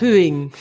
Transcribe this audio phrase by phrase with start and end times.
[0.00, 0.52] Höhing.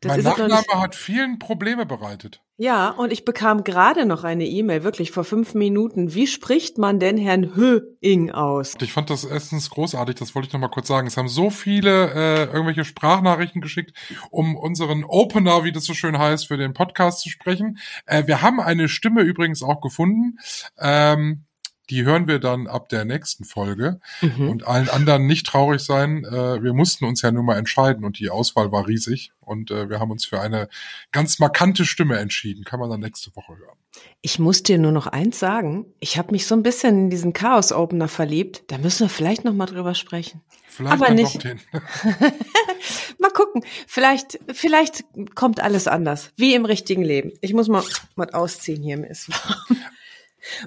[0.00, 2.42] Das mein Nachname hat vielen Probleme bereitet.
[2.56, 6.14] Ja, und ich bekam gerade noch eine E-Mail, wirklich vor fünf Minuten.
[6.14, 8.74] Wie spricht man denn Herrn Höing aus?
[8.80, 11.08] Ich fand das erstens großartig, das wollte ich noch mal kurz sagen.
[11.08, 13.92] Es haben so viele äh, irgendwelche Sprachnachrichten geschickt,
[14.30, 17.78] um unseren Opener, wie das so schön heißt, für den Podcast zu sprechen.
[18.06, 20.38] Äh, wir haben eine Stimme übrigens auch gefunden.
[20.78, 21.46] Ähm,
[21.90, 24.00] die hören wir dann ab der nächsten Folge.
[24.20, 24.48] Mhm.
[24.48, 26.24] Und allen anderen nicht traurig sein.
[26.24, 29.32] Äh, wir mussten uns ja nur mal entscheiden und die Auswahl war riesig.
[29.40, 30.68] Und äh, wir haben uns für eine
[31.12, 32.64] ganz markante Stimme entschieden.
[32.64, 33.76] Kann man dann nächste Woche hören.
[34.22, 35.86] Ich muss dir nur noch eins sagen.
[36.00, 38.64] Ich habe mich so ein bisschen in diesen Chaos-Opener verliebt.
[38.68, 40.40] Da müssen wir vielleicht noch mal drüber sprechen.
[40.66, 41.44] Vielleicht Aber nicht.
[43.18, 43.62] mal gucken.
[43.86, 46.32] Vielleicht, vielleicht kommt alles anders.
[46.36, 47.32] Wie im richtigen Leben.
[47.42, 47.84] Ich muss mal
[48.16, 48.96] was ausziehen hier.
[48.96, 49.78] Mir ist warm.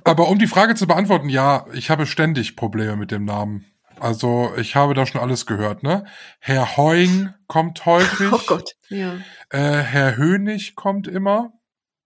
[0.04, 3.66] Aber um die Frage zu beantworten, ja, ich habe ständig Probleme mit dem Namen.
[4.00, 6.06] Also ich habe da schon alles gehört, ne?
[6.40, 8.28] Herr Heuing kommt häufig.
[8.32, 9.16] Oh Gott, ja.
[9.50, 11.54] Äh, Herr Hönig kommt immer.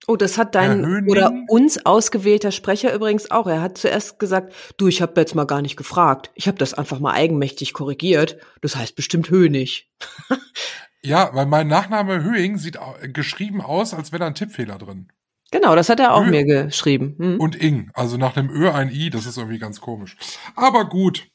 [0.08, 3.46] Oh, das hat dein oder uns ausgewählter Sprecher übrigens auch.
[3.46, 6.32] Er hat zuerst gesagt, du, ich habe jetzt mal gar nicht gefragt.
[6.34, 8.38] Ich habe das einfach mal eigenmächtig korrigiert.
[8.62, 9.92] Das heißt bestimmt Hönig.
[11.04, 12.80] ja, weil mein Nachname Höing sieht
[13.14, 15.12] geschrieben aus, als wäre da ein Tippfehler drin.
[15.52, 17.16] Genau, das hat er auch Ö mir geschrieben.
[17.18, 17.40] Hm.
[17.40, 20.16] Und Ing, also nach dem Ö ein I, das ist irgendwie ganz komisch.
[20.56, 21.28] Aber gut,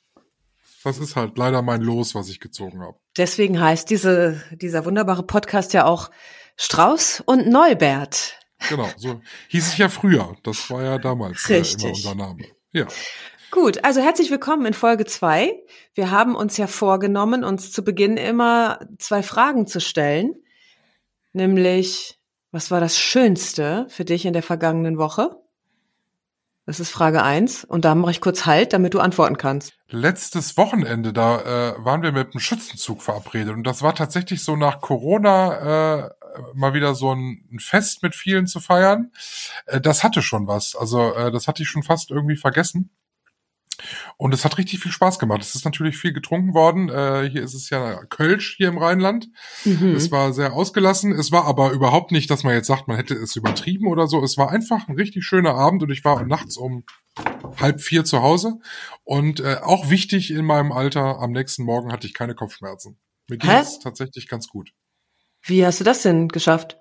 [0.84, 2.96] das ist halt leider mein Los, was ich gezogen habe.
[3.16, 6.10] Deswegen heißt diese, dieser wunderbare Podcast ja auch
[6.56, 8.38] Strauß und Neubert.
[8.68, 10.34] Genau, so hieß es ja früher.
[10.42, 12.44] Das war ja damals äh, immer unser Name.
[12.72, 12.86] Ja.
[13.50, 15.62] Gut, also herzlich willkommen in Folge zwei.
[15.94, 20.34] Wir haben uns ja vorgenommen, uns zu Beginn immer zwei Fragen zu stellen.
[21.32, 22.15] Nämlich,
[22.50, 25.40] was war das Schönste für dich in der vergangenen Woche?
[26.66, 27.64] Das ist Frage eins.
[27.64, 29.72] Und da mache ich kurz Halt, damit du antworten kannst.
[29.88, 33.54] Letztes Wochenende, da äh, waren wir mit einem Schützenzug verabredet.
[33.54, 36.10] Und das war tatsächlich so nach Corona äh,
[36.54, 39.12] mal wieder so ein, ein Fest mit vielen zu feiern.
[39.66, 40.74] Äh, das hatte schon was.
[40.74, 42.90] Also äh, das hatte ich schon fast irgendwie vergessen.
[44.18, 45.42] Und es hat richtig viel Spaß gemacht.
[45.42, 46.88] Es ist natürlich viel getrunken worden.
[46.88, 49.28] Äh, hier ist es ja Kölsch hier im Rheinland.
[49.64, 49.94] Mhm.
[49.94, 51.12] Es war sehr ausgelassen.
[51.12, 54.24] Es war aber überhaupt nicht, dass man jetzt sagt, man hätte es übertrieben oder so.
[54.24, 56.84] Es war einfach ein richtig schöner Abend und ich war nachts um
[57.58, 58.58] halb vier zu Hause.
[59.04, 62.98] Und äh, auch wichtig in meinem Alter, am nächsten Morgen hatte ich keine Kopfschmerzen.
[63.28, 64.70] Mir ging es tatsächlich ganz gut.
[65.42, 66.78] Wie hast du das denn geschafft?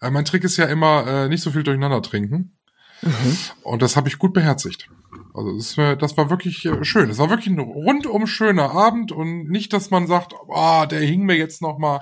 [0.00, 2.56] Äh, mein Trick ist ja immer, äh, nicht so viel durcheinander trinken.
[3.02, 3.36] Mhm.
[3.62, 4.88] Und das habe ich gut beherzigt.
[5.36, 7.10] Also das, war, das war wirklich äh, schön.
[7.10, 11.24] Es war wirklich ein rundum schöner Abend und nicht, dass man sagt, oh, der hing
[11.24, 12.00] mir jetzt noch mal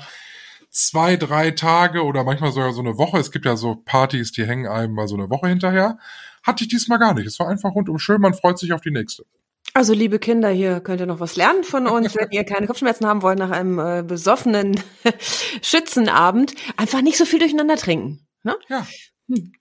[0.70, 3.18] zwei, drei Tage oder manchmal sogar so eine Woche.
[3.18, 5.98] Es gibt ja so Partys, die hängen einem mal so eine Woche hinterher.
[6.42, 7.26] Hatte ich diesmal gar nicht.
[7.26, 8.20] Es war einfach rundum schön.
[8.20, 9.24] Man freut sich auf die nächste.
[9.72, 13.06] Also liebe Kinder, hier könnt ihr noch was lernen von uns, wenn ihr keine Kopfschmerzen
[13.06, 14.80] haben wollt nach einem äh, besoffenen
[15.62, 16.54] Schützenabend.
[16.76, 18.26] Einfach nicht so viel durcheinander trinken.
[18.44, 18.54] Ne?
[18.68, 18.86] Ja.
[19.28, 19.52] Hm.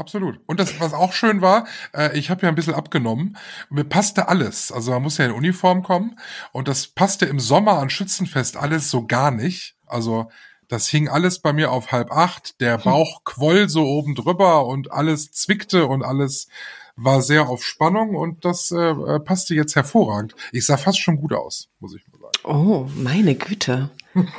[0.00, 0.40] Absolut.
[0.46, 3.36] Und das, was auch schön war, äh, ich habe ja ein bisschen abgenommen.
[3.68, 4.72] Mir passte alles.
[4.72, 6.18] Also man muss ja in Uniform kommen.
[6.52, 9.76] Und das passte im Sommer an Schützenfest alles so gar nicht.
[9.86, 10.30] Also
[10.68, 12.58] das hing alles bei mir auf halb acht.
[12.62, 12.84] Der hm.
[12.84, 16.48] Bauch quoll so oben drüber und alles zwickte und alles
[16.96, 20.34] war sehr auf Spannung und das äh, passte jetzt hervorragend.
[20.50, 22.38] Ich sah fast schon gut aus, muss ich mal sagen.
[22.44, 23.90] Oh, meine Güte.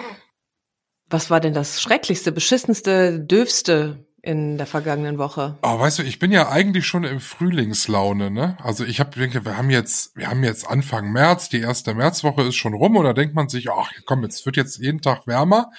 [1.11, 5.57] Was war denn das schrecklichste, beschissenste, döfste in der vergangenen Woche.
[5.63, 8.55] Oh, weißt du, ich bin ja eigentlich schon im Frühlingslaune, ne?
[8.61, 12.43] Also ich habe denke, wir haben jetzt, wir haben jetzt Anfang März, die erste Märzwoche
[12.43, 15.71] ist schon rum da denkt man sich, ach komm, jetzt wird jetzt jeden Tag wärmer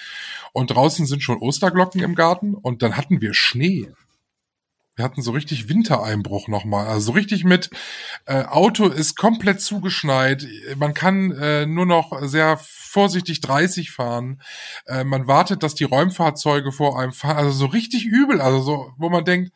[0.51, 3.89] und draußen sind schon Osterglocken im Garten und dann hatten wir Schnee.
[4.95, 6.87] Wir hatten so richtig Wintereinbruch nochmal.
[6.87, 7.71] Also so richtig mit
[8.25, 10.45] äh, Auto ist komplett zugeschneit.
[10.77, 12.59] Man kann äh, nur noch sehr
[12.93, 14.41] vorsichtig 30 fahren.
[14.85, 17.37] Äh, man wartet, dass die Räumfahrzeuge vor einem fahren.
[17.37, 18.39] Also so richtig übel.
[18.39, 19.51] Also so, wo man denkt,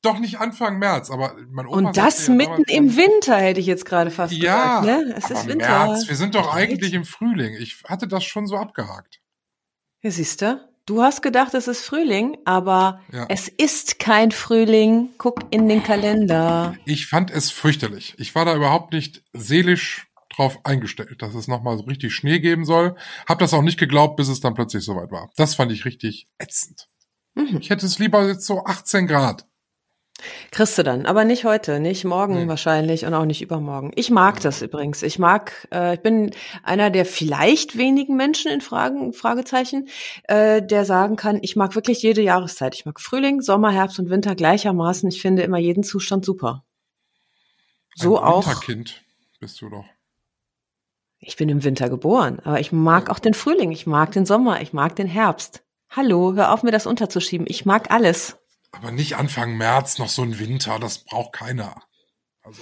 [0.00, 3.66] doch nicht Anfang März, aber mein Opa Und das ja mitten im Winter hätte ich
[3.66, 4.86] jetzt gerade fast ja, gesagt.
[4.86, 5.14] Ne?
[5.16, 5.86] Es ist Winter.
[5.86, 7.54] März, wir sind doch eigentlich im Frühling.
[7.58, 9.20] Ich hatte das schon so abgehakt.
[10.02, 10.60] Ja, siehst du?
[10.86, 13.26] Du hast gedacht, es ist Frühling, aber ja.
[13.28, 15.10] es ist kein Frühling.
[15.18, 16.74] Guck in den Kalender.
[16.84, 18.14] Ich fand es fürchterlich.
[18.18, 22.64] Ich war da überhaupt nicht seelisch drauf eingestellt, dass es nochmal so richtig Schnee geben
[22.64, 22.96] soll.
[23.28, 25.30] Hab das auch nicht geglaubt, bis es dann plötzlich soweit war.
[25.36, 26.88] Das fand ich richtig ätzend.
[27.34, 27.58] Mhm.
[27.60, 29.46] Ich hätte es lieber jetzt so 18 Grad.
[30.52, 32.46] Kriegst du dann, aber nicht heute, nicht morgen Nee.
[32.46, 33.90] wahrscheinlich und auch nicht übermorgen.
[33.96, 35.02] Ich mag das übrigens.
[35.02, 36.30] Ich mag, äh, ich bin
[36.62, 39.88] einer der vielleicht wenigen Menschen in Fragen, Fragezeichen,
[40.24, 42.74] äh, der sagen kann, ich mag wirklich jede Jahreszeit.
[42.76, 45.08] Ich mag Frühling, Sommer, Herbst und Winter gleichermaßen.
[45.08, 46.64] Ich finde immer jeden Zustand super.
[47.96, 48.46] So Ein auch.
[48.46, 49.02] Winterkind
[49.40, 49.86] bist du doch.
[51.24, 54.60] Ich bin im Winter geboren, aber ich mag auch den Frühling, ich mag den Sommer,
[54.60, 55.62] ich mag den Herbst.
[55.88, 57.46] Hallo, hör auf mir das unterzuschieben.
[57.48, 58.38] Ich mag alles.
[58.72, 61.76] Aber nicht Anfang März noch so ein Winter, das braucht keiner.
[62.42, 62.60] Also.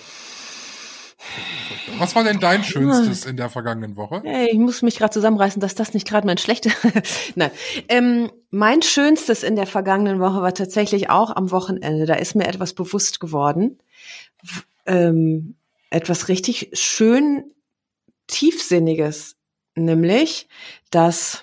[1.97, 4.21] Was war denn dein Schönstes in der vergangenen Woche?
[4.25, 6.75] Ey, ich muss mich gerade zusammenreißen, dass das nicht gerade mein schlechtes.
[7.37, 7.51] Nein.
[7.89, 12.05] Ähm, mein Schönstes in der vergangenen Woche war tatsächlich auch am Wochenende.
[12.05, 13.79] Da ist mir etwas bewusst geworden.
[14.85, 15.55] Ähm,
[15.89, 17.45] etwas richtig schön
[18.31, 19.37] tiefsinniges,
[19.75, 20.49] nämlich,
[20.91, 21.43] dass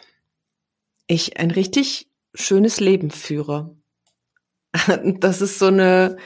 [1.08, 3.76] ich ein richtig schönes Leben führe.
[5.20, 6.18] Das ist so eine,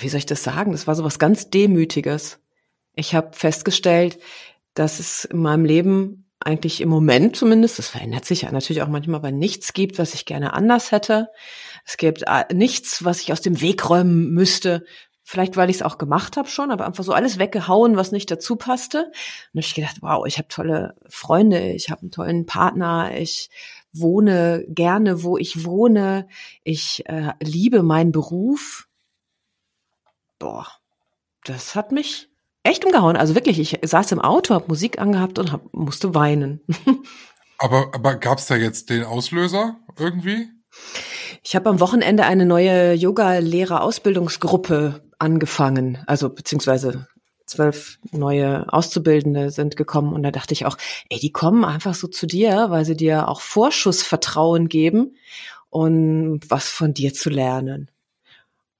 [0.00, 0.72] wie soll ich das sagen?
[0.72, 2.40] Das war so was ganz Demütiges.
[2.94, 4.18] Ich habe festgestellt,
[4.74, 8.88] dass es in meinem Leben eigentlich im Moment zumindest, das verändert sich ja natürlich auch
[8.88, 11.28] manchmal, aber nichts gibt, was ich gerne anders hätte.
[11.84, 14.84] Es gibt äh, nichts, was ich aus dem Weg räumen müsste.
[15.30, 18.30] Vielleicht, weil ich es auch gemacht habe schon, aber einfach so alles weggehauen, was nicht
[18.30, 19.02] dazu passte.
[19.02, 23.10] Und da habe ich gedacht, wow, ich habe tolle Freunde, ich habe einen tollen Partner,
[23.14, 23.50] ich
[23.92, 26.28] wohne gerne, wo ich wohne,
[26.64, 28.88] ich äh, liebe meinen Beruf.
[30.38, 30.66] Boah,
[31.44, 32.30] das hat mich
[32.62, 33.18] echt umgehauen.
[33.18, 36.62] Also wirklich, ich saß im Auto, habe Musik angehabt und hab, musste weinen.
[37.60, 40.46] Aber, aber gab's da jetzt den Auslöser irgendwie?
[41.42, 47.06] Ich habe am Wochenende eine neue Yoga-Lehrer-Ausbildungsgruppe angefangen, also beziehungsweise
[47.46, 50.76] zwölf neue Auszubildende sind gekommen und da dachte ich auch,
[51.08, 55.16] ey, die kommen einfach so zu dir, weil sie dir auch Vorschussvertrauen geben
[55.70, 57.90] und was von dir zu lernen.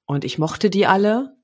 [0.06, 1.34] Und ich mochte die alle,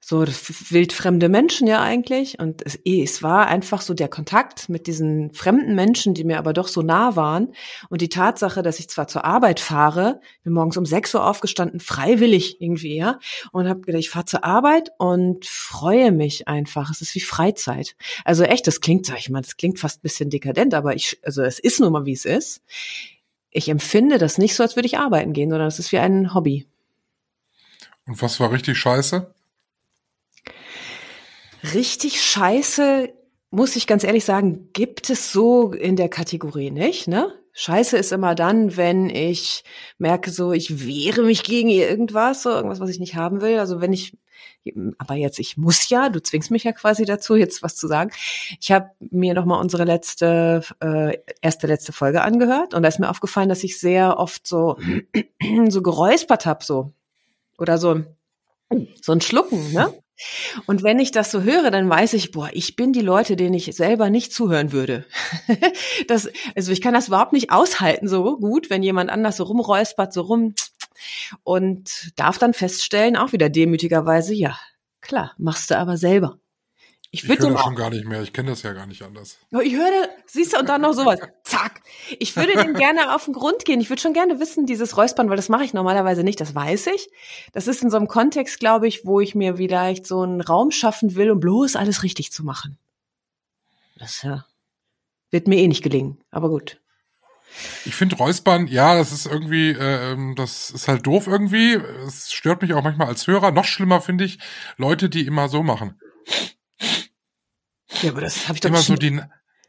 [0.00, 4.86] so wildfremde Menschen ja eigentlich und es, eh, es war einfach so der Kontakt mit
[4.86, 7.52] diesen fremden Menschen, die mir aber doch so nah waren
[7.88, 11.80] und die Tatsache, dass ich zwar zur Arbeit fahre, bin morgens um 6 Uhr aufgestanden,
[11.80, 13.18] freiwillig irgendwie, ja,
[13.50, 16.90] und habe gedacht, ich fahre zur Arbeit und freue mich einfach.
[16.90, 17.96] Es ist wie Freizeit.
[18.24, 21.18] Also echt, das klingt, sag ich mal, das klingt fast ein bisschen dekadent, aber ich,
[21.24, 22.62] also es ist nun mal, wie es ist.
[23.50, 26.32] Ich empfinde das nicht so, als würde ich arbeiten gehen, sondern es ist wie ein
[26.32, 26.66] Hobby.
[28.06, 29.34] Und was war richtig scheiße?
[31.74, 33.08] Richtig scheiße,
[33.50, 37.32] muss ich ganz ehrlich sagen, gibt es so in der Kategorie nicht, ne?
[37.58, 39.64] Scheiße ist immer dann, wenn ich
[39.96, 43.58] merke, so ich wehre mich gegen irgendwas, so irgendwas, was ich nicht haben will.
[43.58, 44.18] Also wenn ich,
[44.98, 48.10] aber jetzt ich muss ja, du zwingst mich ja quasi dazu, jetzt was zu sagen.
[48.60, 52.98] Ich habe mir noch mal unsere letzte, äh, erste letzte Folge angehört und da ist
[53.00, 54.76] mir aufgefallen, dass ich sehr oft so
[55.68, 56.92] so geräuspert habe, so
[57.56, 58.04] oder so
[59.00, 59.94] so ein Schlucken, ne?
[60.66, 63.54] Und wenn ich das so höre, dann weiß ich, boah, ich bin die Leute, denen
[63.54, 65.04] ich selber nicht zuhören würde.
[66.08, 70.12] das, also ich kann das überhaupt nicht aushalten so gut, wenn jemand anders so rumräuspert,
[70.12, 70.54] so rum
[71.44, 74.58] und darf dann feststellen, auch wieder demütigerweise, ja,
[75.00, 76.38] klar, machst du aber selber.
[77.16, 78.20] Ich Ich würde höre dem das schon gar nicht mehr.
[78.20, 79.38] Ich kenne das ja gar nicht anders.
[79.62, 81.18] Ich höre, siehst du, und dann noch sowas.
[81.44, 81.80] Zack.
[82.18, 83.80] Ich würde dem gerne auf den Grund gehen.
[83.80, 86.88] Ich würde schon gerne wissen, dieses Räuspern, weil das mache ich normalerweise nicht, das weiß
[86.88, 87.08] ich.
[87.52, 90.70] Das ist in so einem Kontext, glaube ich, wo ich mir vielleicht so einen Raum
[90.70, 92.78] schaffen will, um bloß alles richtig zu machen.
[93.98, 94.44] Das ja,
[95.30, 96.80] wird mir eh nicht gelingen, aber gut.
[97.84, 101.74] Ich finde Räuspern, ja, das ist irgendwie, äh, ähm, das ist halt doof irgendwie.
[102.06, 103.52] Es stört mich auch manchmal als Hörer.
[103.52, 104.38] Noch schlimmer finde ich
[104.76, 105.98] Leute, die immer so machen.
[108.02, 109.20] Ja, aber das habe ich doch Immer so die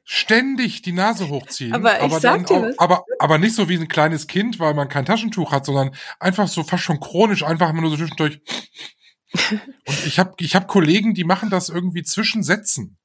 [0.10, 1.74] ständig die Nase hochziehen.
[1.74, 2.01] Aber
[2.48, 2.79] dir was.
[2.79, 6.48] aber, aber nicht so wie ein kleines Kind, weil man kein Taschentuch hat, sondern einfach
[6.48, 8.39] so fast schon chronisch, einfach immer nur so zwischendurch.
[9.51, 12.98] Und ich habe ich hab Kollegen, die machen das irgendwie zwischen Sätzen.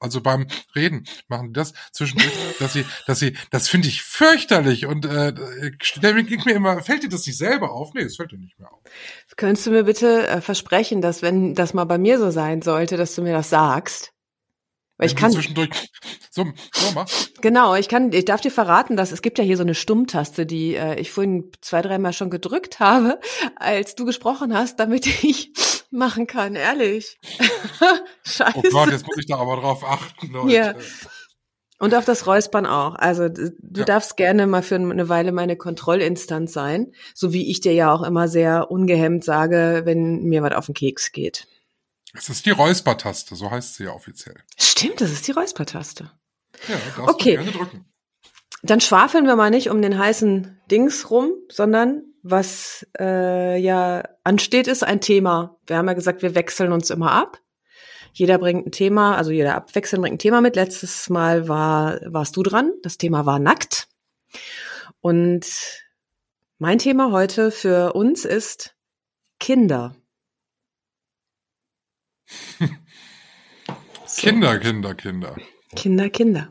[0.00, 4.86] Also beim Reden machen die das zwischendurch, dass sie, dass sie, das finde ich fürchterlich
[4.86, 5.32] und äh,
[6.02, 7.94] mir, geht mir immer, fällt dir das nicht selber auf?
[7.94, 8.80] Nee, es fällt dir nicht mehr auf.
[9.36, 12.96] Könntest du mir bitte äh, versprechen, dass wenn das mal bei mir so sein sollte,
[12.96, 14.12] dass du mir das sagst?
[14.98, 15.70] Weil ich kann, zwischendurch
[16.30, 17.08] so, so mach.
[17.40, 20.44] Genau, ich kann, ich darf dir verraten, dass es gibt ja hier so eine Stummtaste,
[20.44, 23.20] die äh, ich vorhin zwei, dreimal schon gedrückt habe,
[23.56, 25.52] als du gesprochen hast, damit ich
[25.90, 27.18] machen kann, ehrlich.
[28.24, 28.52] Scheiße.
[28.56, 30.52] Oh Gott, jetzt muss ich da aber drauf achten, Leute.
[30.54, 30.74] Ja.
[31.80, 32.96] Und auf das Räuspern auch.
[32.96, 33.84] Also du Ja.
[33.84, 38.02] darfst gerne mal für eine Weile meine Kontrollinstanz sein, so wie ich dir ja auch
[38.02, 41.46] immer sehr ungehemmt sage, wenn mir was auf den Keks geht.
[42.14, 44.36] Es ist die Räuspertaste, so heißt sie ja offiziell.
[44.58, 46.10] Stimmt, das ist die Räuspertaste.
[46.68, 47.36] Ja, darfst Okay.
[47.36, 47.84] du gerne drücken.
[48.62, 54.66] Dann schwafeln wir mal nicht um den heißen Dings rum, sondern was äh, ja ansteht,
[54.66, 55.58] ist ein Thema.
[55.66, 57.40] Wir haben ja gesagt, wir wechseln uns immer ab.
[58.12, 60.56] Jeder bringt ein Thema, also jeder abwechselnd bringt ein Thema mit.
[60.56, 62.72] Letztes Mal war, warst du dran.
[62.82, 63.86] Das Thema war nackt.
[65.00, 65.46] Und
[66.58, 68.74] mein Thema heute für uns ist
[69.38, 69.94] Kinder.
[74.06, 74.22] So.
[74.22, 75.36] Kinder, Kinder, Kinder.
[75.76, 76.48] Kinder, Kinder.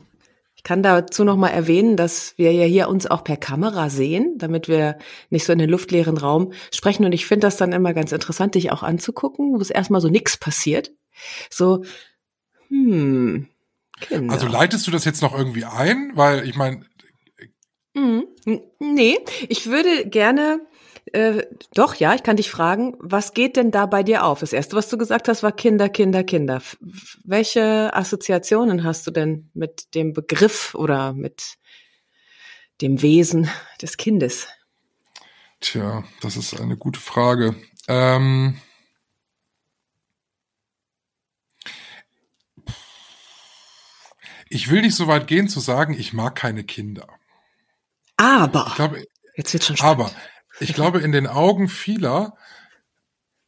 [0.54, 4.34] Ich kann dazu noch mal erwähnen, dass wir ja hier uns auch per Kamera sehen,
[4.38, 4.98] damit wir
[5.30, 7.04] nicht so in den luftleeren Raum sprechen.
[7.04, 10.08] Und ich finde das dann immer ganz interessant, dich auch anzugucken, wo es erstmal so
[10.08, 10.92] nix passiert.
[11.50, 11.84] So,
[12.68, 13.48] hm,
[14.00, 14.32] Kinder.
[14.32, 16.12] Also leitest du das jetzt noch irgendwie ein?
[16.14, 16.84] Weil ich meine,
[17.98, 18.28] Mhm.
[18.78, 20.60] Nee, ich würde gerne,
[21.12, 24.40] äh, doch, ja, ich kann dich fragen, was geht denn da bei dir auf?
[24.40, 26.62] Das erste, was du gesagt hast, war Kinder, Kinder, Kinder.
[27.24, 31.56] Welche Assoziationen hast du denn mit dem Begriff oder mit
[32.80, 33.50] dem Wesen
[33.82, 34.48] des Kindes?
[35.60, 37.54] tja, das ist eine gute Frage.
[37.88, 38.60] Ähm,
[44.48, 47.08] ich will nicht so weit gehen zu sagen, ich mag keine Kinder.
[48.16, 49.04] Aber, Ich glaube,
[49.36, 50.00] jetzt wird schon spannend.
[50.00, 50.12] Aber
[50.60, 52.36] ich glaube, in den Augen vieler,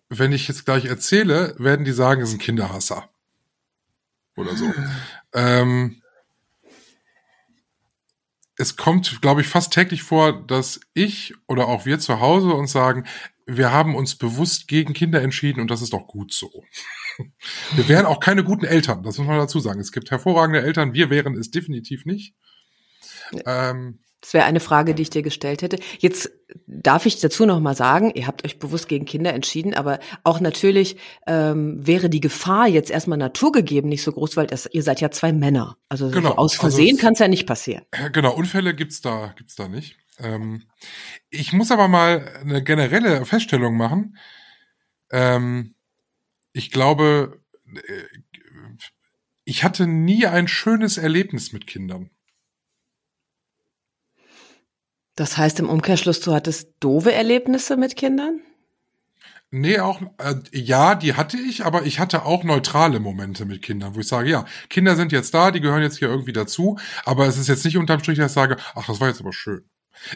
[0.09, 3.09] wenn ich jetzt gleich erzähle, werden die sagen, es ist ein Kinderhasser.
[4.37, 4.73] Oder so.
[5.35, 6.01] ähm,
[8.57, 12.73] es kommt, glaube ich, fast täglich vor, dass ich oder auch wir zu Hause uns
[12.73, 13.07] sagen,
[13.47, 16.65] wir haben uns bewusst gegen Kinder entschieden und das ist doch gut so.
[17.73, 19.81] Wir wären auch keine guten Eltern, das muss man dazu sagen.
[19.81, 22.35] Es gibt hervorragende Eltern, wir wären es definitiv nicht.
[23.45, 25.79] Ähm, Das wäre eine Frage, die ich dir gestellt hätte.
[25.99, 26.31] Jetzt
[26.67, 30.41] darf ich dazu noch mal sagen, ihr habt euch bewusst gegen Kinder entschieden, aber auch
[30.41, 30.97] natürlich
[31.27, 35.11] ähm, wäre die Gefahr jetzt erstmal naturgegeben nicht so groß, weil das, ihr seid ja
[35.11, 35.79] zwei Männer.
[35.89, 37.85] Also so Genau, aus also Versehen es- kann es ja nicht passieren.
[38.13, 39.97] Genau, Unfälle gibt's da, gibt's da nicht.
[40.19, 40.65] Ähm,
[41.31, 44.19] ich muss aber mal eine generelle Feststellung machen.
[45.11, 45.75] Ähm,
[46.53, 47.41] ich glaube,
[47.75, 47.81] äh,
[49.45, 52.11] ich hatte nie ein schönes Erlebnis mit Kindern.
[55.21, 58.41] Das heißt im Umkehrschluss, du hattest doofe Erlebnisse mit Kindern?
[59.51, 63.95] Nee, auch, äh, ja, die hatte ich, aber ich hatte auch neutrale Momente mit Kindern,
[63.95, 67.27] wo ich sage, ja, Kinder sind jetzt da, die gehören jetzt hier irgendwie dazu, aber
[67.27, 69.61] es ist jetzt nicht unterm Strich, dass ich sage, ach, das war jetzt aber schön.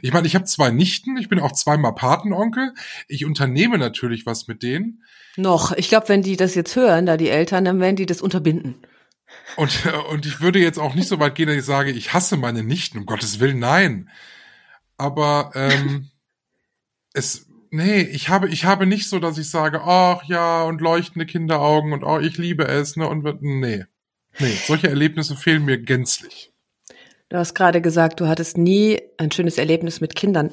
[0.01, 2.73] Ich meine, ich habe zwei Nichten, ich bin auch zweimal Patenonkel,
[3.07, 5.05] ich unternehme natürlich was mit denen
[5.37, 5.73] Noch.
[5.73, 8.77] Ich glaube, wenn die das jetzt hören, da die Eltern, dann werden die das unterbinden.
[9.57, 12.15] und, äh, und ich würde jetzt auch nicht so weit gehen, dass ich sage, ich
[12.15, 14.09] hasse meine Nichten, um Gottes Willen, nein.
[14.97, 16.09] Aber ähm,
[17.15, 21.27] es, nee, ich habe, ich habe nicht so, dass ich sage, ach ja, und leuchtende
[21.27, 23.85] Kinderaugen und oh, ich liebe es, ne, und wird- nee.
[24.41, 26.53] Nee, solche Erlebnisse fehlen mir gänzlich.
[27.29, 30.51] Du hast gerade gesagt, du hattest nie ein schönes Erlebnis mit Kindern.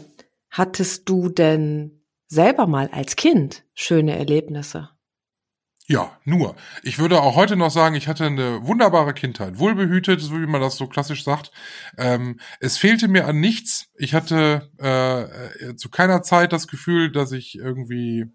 [0.52, 4.90] Hattest du denn selber mal als Kind schöne Erlebnisse?
[5.92, 6.56] Ja, nur.
[6.84, 9.60] Ich würde auch heute noch sagen, ich hatte eine wunderbare Kindheit.
[9.60, 11.52] Wohlbehütet, so wie man das so klassisch sagt.
[11.98, 13.90] Ähm, es fehlte mir an nichts.
[13.98, 18.28] Ich hatte äh, äh, zu keiner Zeit das Gefühl, dass ich irgendwie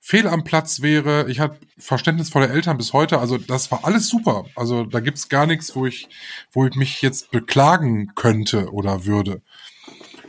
[0.00, 1.28] fehl am Platz wäre.
[1.28, 3.18] Ich hatte verständnisvolle Eltern bis heute.
[3.18, 4.46] Also das war alles super.
[4.56, 6.08] Also da gibt's gar nichts, wo ich,
[6.50, 9.42] wo ich mich jetzt beklagen könnte oder würde.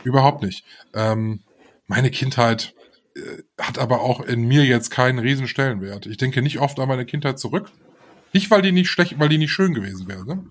[0.02, 0.66] Überhaupt nicht.
[0.92, 1.40] Ähm,
[1.86, 2.74] meine Kindheit
[3.60, 6.06] hat aber auch in mir jetzt keinen riesen Stellenwert.
[6.06, 7.70] Ich denke nicht oft an meine Kindheit zurück.
[8.32, 10.26] Nicht, weil die nicht schlecht, weil die nicht schön gewesen wäre.
[10.26, 10.44] Ne?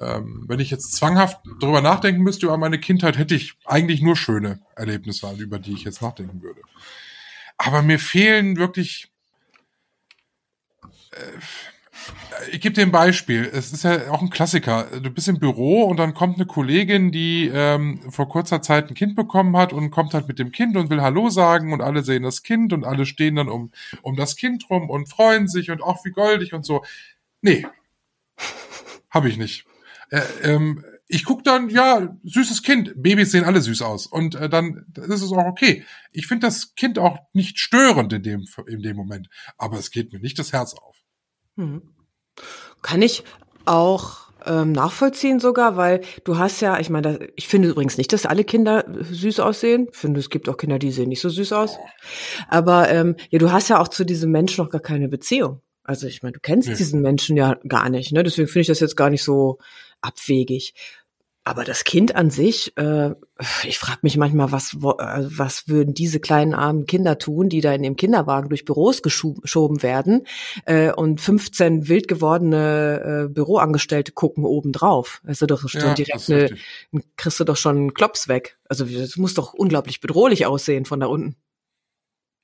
[0.00, 4.16] Ähm, wenn ich jetzt zwanghaft drüber nachdenken müsste über meine Kindheit, hätte ich eigentlich nur
[4.16, 6.62] schöne Erlebnisse, über die ich jetzt nachdenken würde.
[7.58, 9.10] Aber mir fehlen wirklich.
[11.10, 11.38] Äh,
[12.50, 13.48] ich gebe dir ein Beispiel.
[13.52, 14.84] Es ist ja auch ein Klassiker.
[15.00, 18.94] Du bist im Büro und dann kommt eine Kollegin, die ähm, vor kurzer Zeit ein
[18.94, 22.02] Kind bekommen hat und kommt halt mit dem Kind und will Hallo sagen und alle
[22.02, 23.70] sehen das Kind und alle stehen dann um,
[24.02, 26.84] um das Kind rum und freuen sich und auch wie goldig und so.
[27.40, 27.66] Nee,
[29.10, 29.64] habe ich nicht.
[30.10, 32.94] Äh, ähm, ich guck dann, ja, süßes Kind.
[32.96, 34.06] Babys sehen alle süß aus.
[34.06, 35.84] Und äh, dann ist es auch okay.
[36.10, 39.28] Ich finde das Kind auch nicht störend in dem, in dem Moment.
[39.58, 40.96] Aber es geht mir nicht das Herz auf.
[41.56, 41.82] Hm.
[42.82, 43.24] Kann ich
[43.64, 48.26] auch ähm, nachvollziehen sogar, weil du hast ja, ich meine, ich finde übrigens nicht, dass
[48.26, 49.88] alle Kinder süß aussehen.
[49.92, 51.76] Ich finde, es gibt auch Kinder, die sehen nicht so süß aus.
[52.48, 55.60] Aber ähm, ja, du hast ja auch zu diesem Menschen noch gar keine Beziehung.
[55.84, 56.74] Also ich meine, du kennst Nee.
[56.76, 58.22] diesen Menschen ja gar nicht, ne?
[58.22, 59.58] Deswegen finde ich das jetzt gar nicht so
[60.00, 60.74] abwegig.
[61.44, 63.14] Aber das Kind an sich, äh,
[63.64, 67.72] ich frage mich manchmal, was, äh, was würden diese kleinen armen Kinder tun, die da
[67.72, 70.24] in dem Kinderwagen durch Büros geschob- geschoben werden
[70.66, 75.20] äh, und 15 wild gewordene äh, Büroangestellte gucken obendrauf.
[75.26, 76.48] Also doch schon Ja, direkt ist eine,
[77.16, 78.56] kriegst du doch schon einen Klops weg.
[78.68, 81.34] Also das muss doch unglaublich bedrohlich aussehen von da unten.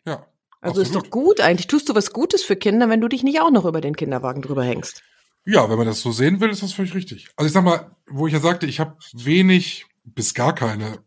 [0.06, 0.26] Ja.
[0.60, 1.06] Also ist absolut.
[1.06, 3.64] doch gut, eigentlich tust du was Gutes für Kinder, wenn du dich nicht auch noch
[3.64, 5.04] über den Kinderwagen drüber hängst.
[5.50, 7.30] Ja, wenn man das so sehen will, ist das völlig richtig.
[7.34, 10.98] Also ich sag mal, wo ich ja sagte, ich habe wenig bis gar keine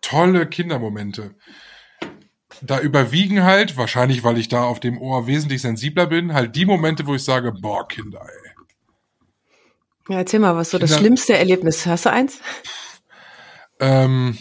[0.00, 1.34] tolle Kindermomente.
[2.62, 6.64] Da überwiegen halt, wahrscheinlich weil ich da auf dem Ohr wesentlich sensibler bin, halt die
[6.64, 8.50] Momente, wo ich sage, boah, Kinder, ey.
[10.08, 11.84] Ja, erzähl mal, was so das Kinder- schlimmste Erlebnis.
[11.84, 12.40] Hast du eins?
[13.78, 14.38] Ähm,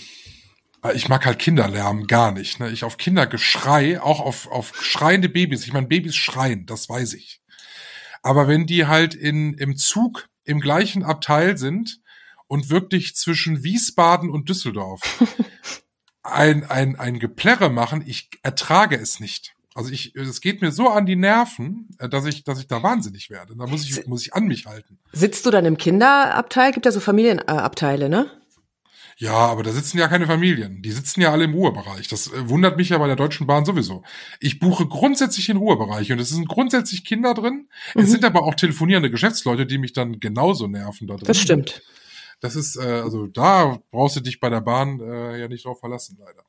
[0.93, 2.61] ich mag halt Kinderlärm gar nicht.
[2.61, 2.69] Ne?
[2.69, 5.65] Ich auf Kindergeschrei, auch auf, auf schreiende Babys.
[5.65, 7.38] Ich meine, Babys schreien, das weiß ich.
[8.21, 12.01] Aber wenn die halt in, im Zug im gleichen Abteil sind
[12.47, 15.01] und wirklich zwischen Wiesbaden und Düsseldorf
[16.23, 19.55] ein, ein, ein Geplärre machen, ich ertrage es nicht.
[19.75, 22.81] Also ich, es geht mir so an die Nerven, äh, dass ich, dass ich da
[22.83, 23.55] wahnsinnig werde.
[23.55, 24.99] Da muss ich, muss ich an mich halten.
[25.13, 26.71] Sitzt du dann im Kinderabteil?
[26.71, 28.29] Gibt ja so Familienabteile, ne?
[29.21, 30.81] Ja, aber da sitzen ja keine Familien.
[30.81, 32.07] Die sitzen ja alle im Ruhebereich.
[32.07, 34.01] Das äh, wundert mich ja bei der Deutschen Bahn sowieso.
[34.39, 37.67] Ich buche grundsätzlich den Ruhebereich und es sind grundsätzlich Kinder drin.
[37.95, 38.01] Mhm.
[38.01, 41.27] Es sind aber auch telefonierende Geschäftsleute, die mich dann genauso nerven da drin.
[41.27, 41.81] Das stimmt.
[42.39, 45.81] Das ist, äh, also da brauchst du dich bei der Bahn äh, ja nicht drauf
[45.81, 46.45] verlassen, leider.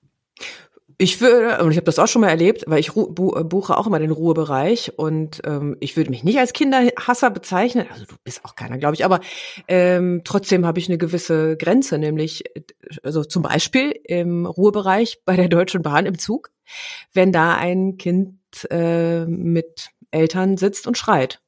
[1.00, 3.86] Ich würde, und ich habe das auch schon mal erlebt, weil ich äh, buche auch
[3.86, 8.44] immer den Ruhebereich und ähm, ich würde mich nicht als Kinderhasser bezeichnen, also du bist
[8.44, 9.20] auch keiner, glaube ich, aber
[9.66, 12.64] ähm, trotzdem habe ich eine gewisse Grenze, nämlich äh,
[13.02, 16.50] also zum Beispiel im Ruhebereich bei der Deutschen Bahn im Zug,
[17.14, 18.36] wenn da ein Kind
[18.70, 21.40] äh, mit Eltern sitzt und schreit.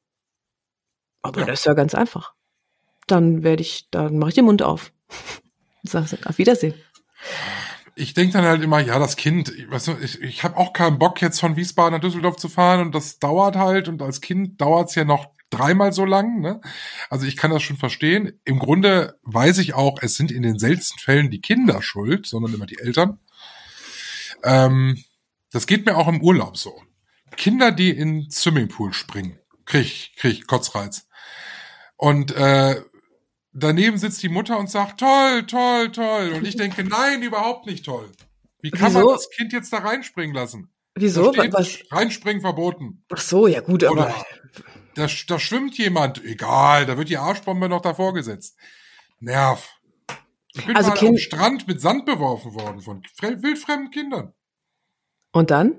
[1.21, 1.45] Aber Ja.
[1.45, 2.33] das ist ja ganz einfach.
[3.05, 4.91] Dann werde ich, dann mache ich den Mund auf.
[5.83, 6.73] Sag auf Wiedersehen.
[7.95, 10.73] Ich denke dann halt immer, ja, das Kind, ich, weißt du, ich, ich habe auch
[10.73, 14.21] keinen Bock, jetzt von Wiesbaden nach Düsseldorf zu fahren und das dauert halt und als
[14.21, 16.41] Kind dauert's ja noch dreimal so lang.
[16.41, 16.61] Ne?
[17.09, 18.39] Also ich kann das schon verstehen.
[18.43, 22.53] Im Grunde weiß ich auch, es sind in den seltensten Fällen die Kinder schuld, sondern
[22.53, 23.19] immer die Eltern.
[24.43, 25.03] Ähm,
[25.51, 26.81] das geht mir auch im Urlaub so.
[27.37, 31.07] Kinder, die in Swimmingpool springen, krieg, krieg Kotzreiz.
[31.95, 32.81] Und äh,
[33.53, 36.33] daneben sitzt die Mutter und sagt, toll, toll, toll.
[36.33, 38.11] Und ich denke, nein, überhaupt nicht toll.
[38.61, 39.13] Wie kann man Wieso?
[39.13, 40.73] das Kind jetzt da reinspringen lassen?
[40.95, 41.31] Wieso?
[41.31, 41.79] Da steht, Was?
[41.91, 43.03] Reinspringen verboten.
[43.11, 44.25] Ach so, ja gut, aber Oder
[44.95, 46.23] da, da schwimmt jemand.
[46.23, 48.57] Egal, da wird die Arschbombe noch davor gesetzt.
[49.19, 49.67] Nerv.
[50.55, 54.33] Ich bin Also mal am Kind- Strand mit Sand beworfen worden von fre- wildfremden Kindern.
[55.31, 55.75] und dann?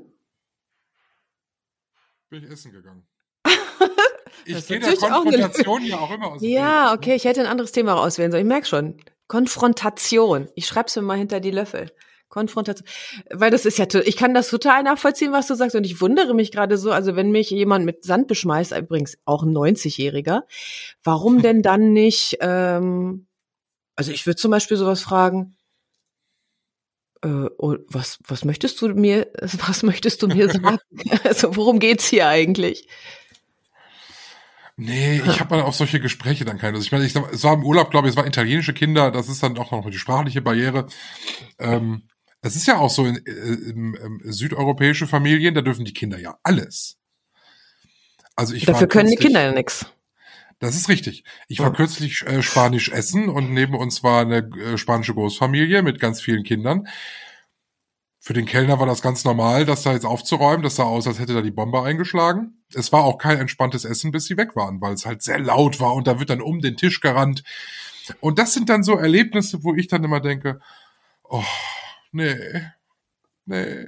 [2.29, 3.07] Bin ich essen gegangen.
[4.47, 6.99] Ich gehe der Konfrontation ja auch immer aus Ja, Weg.
[6.99, 8.45] okay, ich hätte ein anderes Thema auswählen sollen.
[8.45, 8.97] Ich merke schon.
[9.27, 10.49] Konfrontation.
[10.55, 11.91] Ich schreib's mir mal hinter die Löffel.
[12.29, 12.87] Konfrontation.
[13.31, 15.77] Weil das ist ja, ich kann das total nachvollziehen, was du sagst.
[15.77, 19.45] Und ich wundere mich gerade so, also wenn mich jemand mit Sand beschmeißt, übrigens auch
[19.45, 20.43] ein 90-Jähriger,
[21.05, 23.27] warum denn dann nicht, ähm,
[23.97, 25.57] also ich würde zum Beispiel sowas fragen,
[27.23, 30.79] äh, oh, was, was möchtest du mir, was möchtest du mir sagen?
[31.23, 32.89] also worum geht's hier eigentlich?
[34.77, 36.75] Nee, ich habe auf solche Gespräche dann keine.
[36.75, 39.29] Also ich meine, ich, es war im Urlaub, glaube ich, es waren italienische Kinder, das
[39.29, 40.89] ist dann auch noch die sprachliche Barriere.
[41.61, 42.09] Ähm,
[42.41, 46.19] es ist ja auch so in, äh, im, im südeuropäische Familien, da dürfen die Kinder
[46.19, 46.99] ja alles.
[48.35, 49.87] Also ich Dafür können die Kinder ja nix.
[50.59, 51.25] Das ist richtig.
[51.47, 56.01] Ich war kürzlich äh, Spanisch essen und neben uns war eine äh, spanische Großfamilie mit
[56.01, 56.89] ganz vielen Kindern.
[58.19, 60.63] Für den Kellner war das ganz normal, das da jetzt aufzuräumen.
[60.63, 62.64] Das sah aus, als hätte da die Bombe eingeschlagen.
[62.75, 65.81] Es war auch kein entspanntes Essen, bis sie weg waren, weil es halt sehr laut
[65.81, 67.45] war und da wird dann um den Tisch gerannt.
[68.21, 70.61] Und das sind dann so Erlebnisse, wo ich dann immer denke,
[71.25, 71.45] oh,
[72.13, 72.37] nee,
[73.47, 73.87] nee.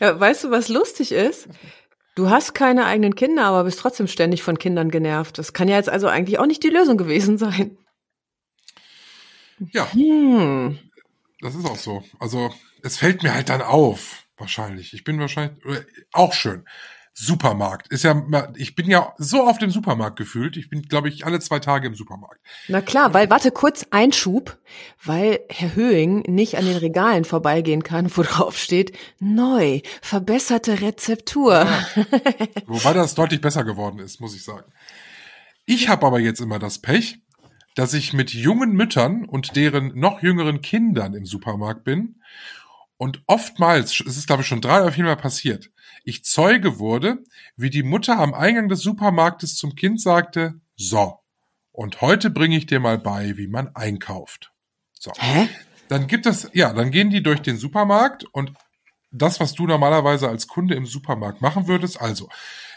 [0.00, 1.48] Ja, weißt du, was lustig ist?
[2.14, 5.38] Du hast keine eigenen Kinder, aber bist trotzdem ständig von Kindern genervt.
[5.38, 7.76] Das kann ja jetzt also eigentlich auch nicht die Lösung gewesen sein.
[9.72, 10.78] Ja, Hm.
[11.40, 12.04] Das ist auch so.
[12.18, 12.52] Also
[12.82, 14.92] es fällt mir halt dann auf, wahrscheinlich.
[14.92, 16.66] Ich bin wahrscheinlich oder, auch schön.
[17.12, 18.22] Supermarkt ist ja,
[18.56, 20.56] ich bin ja so auf dem Supermarkt gefühlt.
[20.56, 22.40] Ich bin, glaube ich, alle zwei Tage im Supermarkt.
[22.68, 24.58] Na klar, weil, warte, kurz Einschub,
[25.02, 31.66] weil Herr Höhing nicht an den Regalen vorbeigehen kann, wo drauf steht, neu, verbesserte Rezeptur.
[32.66, 34.70] Wobei das deutlich besser geworden ist, muss ich sagen.
[35.66, 37.20] Ich habe aber jetzt immer das Pech,
[37.74, 42.16] dass ich mit jungen Müttern und deren noch jüngeren Kindern im Supermarkt bin.
[43.00, 45.70] Und oftmals, es ist glaube ich schon drei oder viermal passiert,
[46.04, 47.24] ich Zeuge wurde,
[47.56, 51.18] wie die Mutter am Eingang des Supermarktes zum Kind sagte, so,
[51.72, 54.52] Und heute bringe ich dir mal bei, wie man einkauft.
[54.98, 55.12] So.
[55.18, 55.48] Hä?
[55.88, 58.52] Dann gibt es, ja, dann gehen die durch den Supermarkt und
[59.10, 62.28] das, was du normalerweise als Kunde im Supermarkt machen würdest, also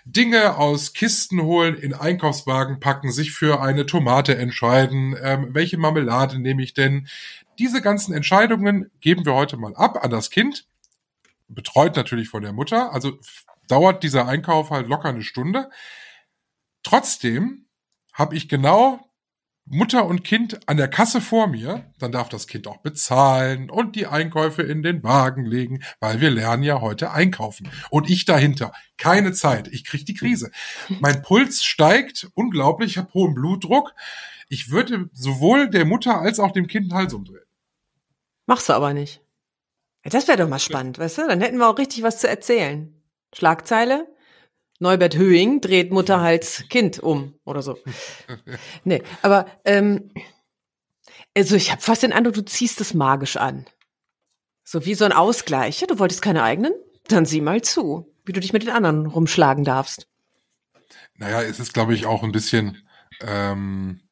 [0.05, 6.39] Dinge aus Kisten holen, in Einkaufswagen packen, sich für eine Tomate entscheiden, ähm, welche Marmelade
[6.39, 7.07] nehme ich denn.
[7.59, 10.67] Diese ganzen Entscheidungen geben wir heute mal ab an das Kind,
[11.47, 13.19] betreut natürlich von der Mutter, also
[13.67, 15.69] dauert dieser Einkauf halt locker eine Stunde.
[16.83, 17.67] Trotzdem
[18.13, 18.99] habe ich genau
[19.65, 23.95] Mutter und Kind an der Kasse vor mir, dann darf das Kind auch bezahlen und
[23.95, 27.69] die Einkäufe in den Wagen legen, weil wir lernen ja heute einkaufen.
[27.89, 30.51] Und ich dahinter, keine Zeit, ich krieg die Krise.
[30.99, 33.93] Mein Puls steigt unglaublich, ich habe hohen Blutdruck.
[34.49, 37.45] Ich würde sowohl der Mutter als auch dem Kind den Hals umdrehen.
[38.45, 39.21] Machst du aber nicht.
[40.03, 41.27] Ja, das wäre doch mal spannend, weißt du?
[41.27, 43.01] Dann hätten wir auch richtig was zu erzählen.
[43.33, 44.07] Schlagzeile,
[44.79, 47.77] Neubert Höing dreht Mutterhals Kind um oder so.
[48.83, 50.11] Nee, aber ähm,
[51.35, 53.65] also ich habe fast den Eindruck, du ziehst es magisch an.
[54.63, 55.81] So wie so ein Ausgleich.
[55.81, 56.73] Ja, du wolltest keine eigenen?
[57.07, 60.07] Dann sieh mal zu, wie du dich mit den anderen rumschlagen darfst.
[61.15, 62.87] Naja, es ist, glaube ich, auch ein bisschen,
[63.21, 64.02] ähm, äh,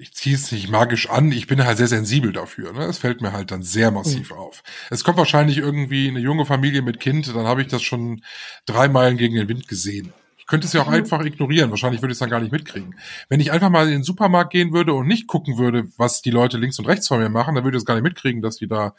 [0.00, 2.72] ich ziehe es nicht magisch an, ich bin halt sehr sensibel dafür.
[2.72, 2.84] Ne?
[2.84, 4.38] Es fällt mir halt dann sehr massiv mhm.
[4.38, 4.62] auf.
[4.90, 8.22] Es kommt wahrscheinlich irgendwie eine junge Familie mit Kind, dann habe ich das schon
[8.66, 10.12] drei Meilen gegen den Wind gesehen.
[10.36, 10.94] Ich könnte es ja auch mhm.
[10.94, 12.98] einfach ignorieren, wahrscheinlich würde ich es dann gar nicht mitkriegen.
[13.28, 16.30] Wenn ich einfach mal in den Supermarkt gehen würde und nicht gucken würde, was die
[16.30, 18.56] Leute links und rechts von mir machen, dann würde ich es gar nicht mitkriegen, dass
[18.56, 18.94] die da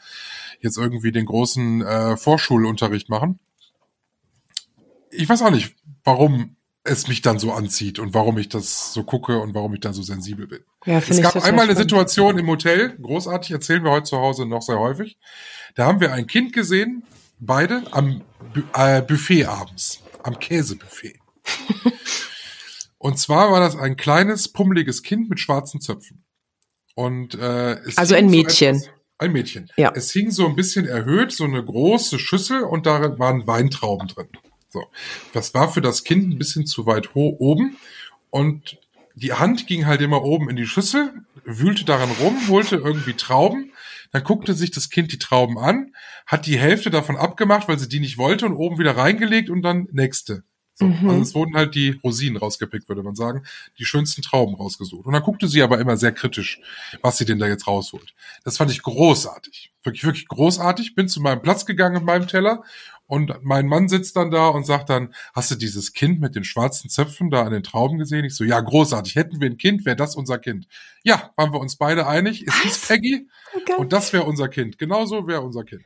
[0.60, 3.40] jetzt irgendwie den großen äh, Vorschulunterricht machen.
[5.10, 5.74] Ich weiß auch nicht,
[6.04, 9.80] warum es mich dann so anzieht und warum ich das so gucke und warum ich
[9.80, 10.60] dann so sensibel bin.
[10.86, 14.62] Ja, es gab einmal eine Situation im Hotel, großartig, erzählen wir heute zu Hause noch
[14.62, 15.18] sehr häufig.
[15.74, 17.04] Da haben wir ein Kind gesehen,
[17.38, 18.22] beide am
[18.74, 21.18] äh, Buffet abends, am Käsebuffet.
[22.98, 26.24] und zwar war das ein kleines, pummeliges Kind mit schwarzen Zöpfen.
[26.94, 28.78] Und äh, es also ein Mädchen.
[28.78, 29.68] So etwas, ein Mädchen.
[29.76, 29.92] Ja.
[29.94, 34.28] Es hing so ein bisschen erhöht, so eine große Schüssel und da waren Weintrauben drin.
[34.70, 34.86] So.
[35.32, 37.76] Das war für das Kind ein bisschen zu weit hoch oben
[38.30, 38.78] und
[39.14, 41.12] die Hand ging halt immer oben in die Schüssel,
[41.44, 43.72] wühlte daran rum, holte irgendwie Trauben,
[44.12, 45.94] dann guckte sich das Kind die Trauben an,
[46.26, 49.62] hat die Hälfte davon abgemacht, weil sie die nicht wollte und oben wieder reingelegt und
[49.62, 50.44] dann nächste.
[50.80, 51.10] So, mhm.
[51.10, 53.42] Also es wurden halt die Rosinen rausgepickt, würde man sagen,
[53.78, 55.04] die schönsten Trauben rausgesucht.
[55.04, 56.60] Und dann guckte sie aber immer sehr kritisch,
[57.02, 58.14] was sie denn da jetzt rausholt.
[58.44, 59.72] Das fand ich großartig.
[59.82, 60.94] Wirklich, wirklich großartig.
[60.94, 62.62] Bin zu meinem Platz gegangen mit meinem Teller
[63.06, 66.44] und mein Mann sitzt dann da und sagt dann, hast du dieses Kind mit den
[66.44, 68.24] schwarzen Zöpfen da an den Trauben gesehen?
[68.24, 69.16] Ich so, ja, großartig.
[69.16, 70.66] Hätten wir ein Kind, wäre das unser Kind.
[71.02, 72.46] Ja, waren wir uns beide einig.
[72.46, 73.74] Es hieß Peggy okay.
[73.76, 74.78] und das wäre unser Kind.
[74.78, 75.84] Genauso wäre unser Kind.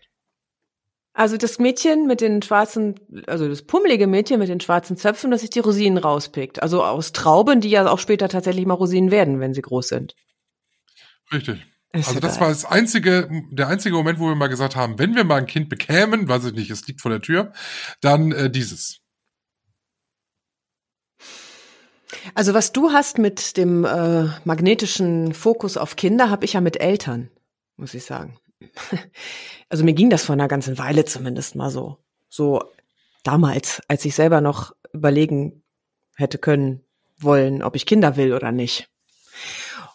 [1.16, 2.96] Also das Mädchen mit den schwarzen,
[3.29, 6.61] also das pummelige Mädchen mit den schwarzen Zöpfen, das sich die Rosinen rauspickt.
[6.61, 10.16] Also aus Trauben, die ja auch später tatsächlich mal Rosinen werden, wenn sie groß sind.
[11.33, 11.64] Richtig.
[11.92, 12.40] Ist also das geil.
[12.40, 15.46] war das einzige, der einzige Moment, wo wir mal gesagt haben, wenn wir mal ein
[15.46, 17.53] Kind bekämen, weiß ich nicht, es liegt vor der Tür,
[18.00, 18.98] dann äh, dieses.
[22.35, 26.81] Also was du hast mit dem äh, magnetischen Fokus auf Kinder, habe ich ja mit
[26.81, 27.31] Eltern,
[27.77, 28.37] muss ich sagen.
[29.68, 31.98] Also mir ging das vor einer ganzen Weile zumindest mal so.
[32.29, 32.62] So
[33.22, 35.62] damals, als ich selber noch überlegen
[36.16, 36.85] hätte können,
[37.18, 38.88] wollen, ob ich Kinder will oder nicht.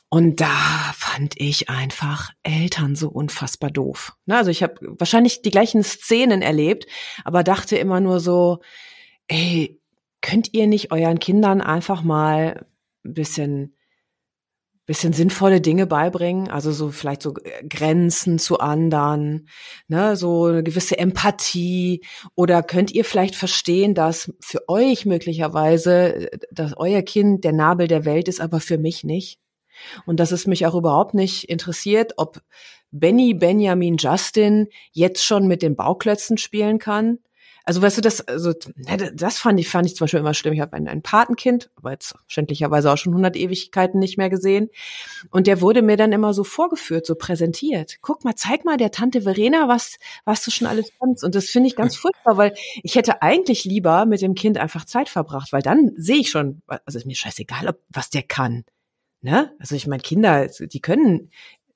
[0.10, 4.14] Und da fand ich einfach Eltern so unfassbar doof.
[4.28, 6.88] Also ich habe wahrscheinlich die gleichen Szenen erlebt,
[7.24, 8.60] aber dachte immer nur so,
[9.28, 9.80] ey,
[10.22, 12.66] könnt ihr nicht euren Kindern einfach mal
[13.06, 13.76] ein bisschen
[14.90, 17.36] bisschen sinnvolle Dinge beibringen, also so vielleicht so
[17.70, 19.48] Grenzen zu anderen,
[19.88, 22.02] ne, so eine gewisse Empathie
[22.34, 28.04] oder könnt ihr vielleicht verstehen, dass für euch möglicherweise, dass euer Kind der Nabel der
[28.04, 29.40] Welt ist, aber für mich nicht?
[30.08, 32.42] Und dass es mich auch überhaupt nicht interessiert, ob
[32.90, 37.20] Benny Benjamin Justin jetzt schon mit den Bauklötzen spielen kann.
[37.70, 38.52] Also weißt du, das, also,
[39.14, 40.56] das fand ich, fand ich zum Beispiel immer schlimm.
[40.56, 44.72] Ich habe ein, ein Patenkind, aber jetzt schändlicherweise auch schon 100 Ewigkeiten nicht mehr gesehen.
[45.30, 47.98] Und der wurde mir dann immer so vorgeführt, so präsentiert.
[48.02, 51.24] Guck mal, zeig mal der Tante Verena, was, was du schon alles kannst.
[51.24, 54.86] Und das finde ich ganz furchtbar, weil ich hätte eigentlich lieber mit dem Kind einfach
[54.86, 58.66] Zeit verbracht, weil dann sehe ich schon, also ist mir scheißegal, ob, was der kann.
[59.22, 59.54] Ne?
[59.60, 61.30] Also ich meine, Kinder, die können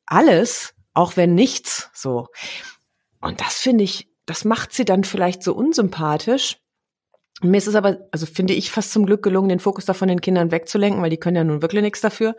[0.08, 2.30] alles, auch wenn nichts so.
[3.22, 6.58] Und das finde ich, das macht sie dann vielleicht so unsympathisch,
[7.42, 10.22] Mir ist es aber, also finde ich fast zum Glück gelungen, den Fokus davon den
[10.22, 12.36] Kindern wegzulenken, weil die können ja nun wirklich nichts dafür.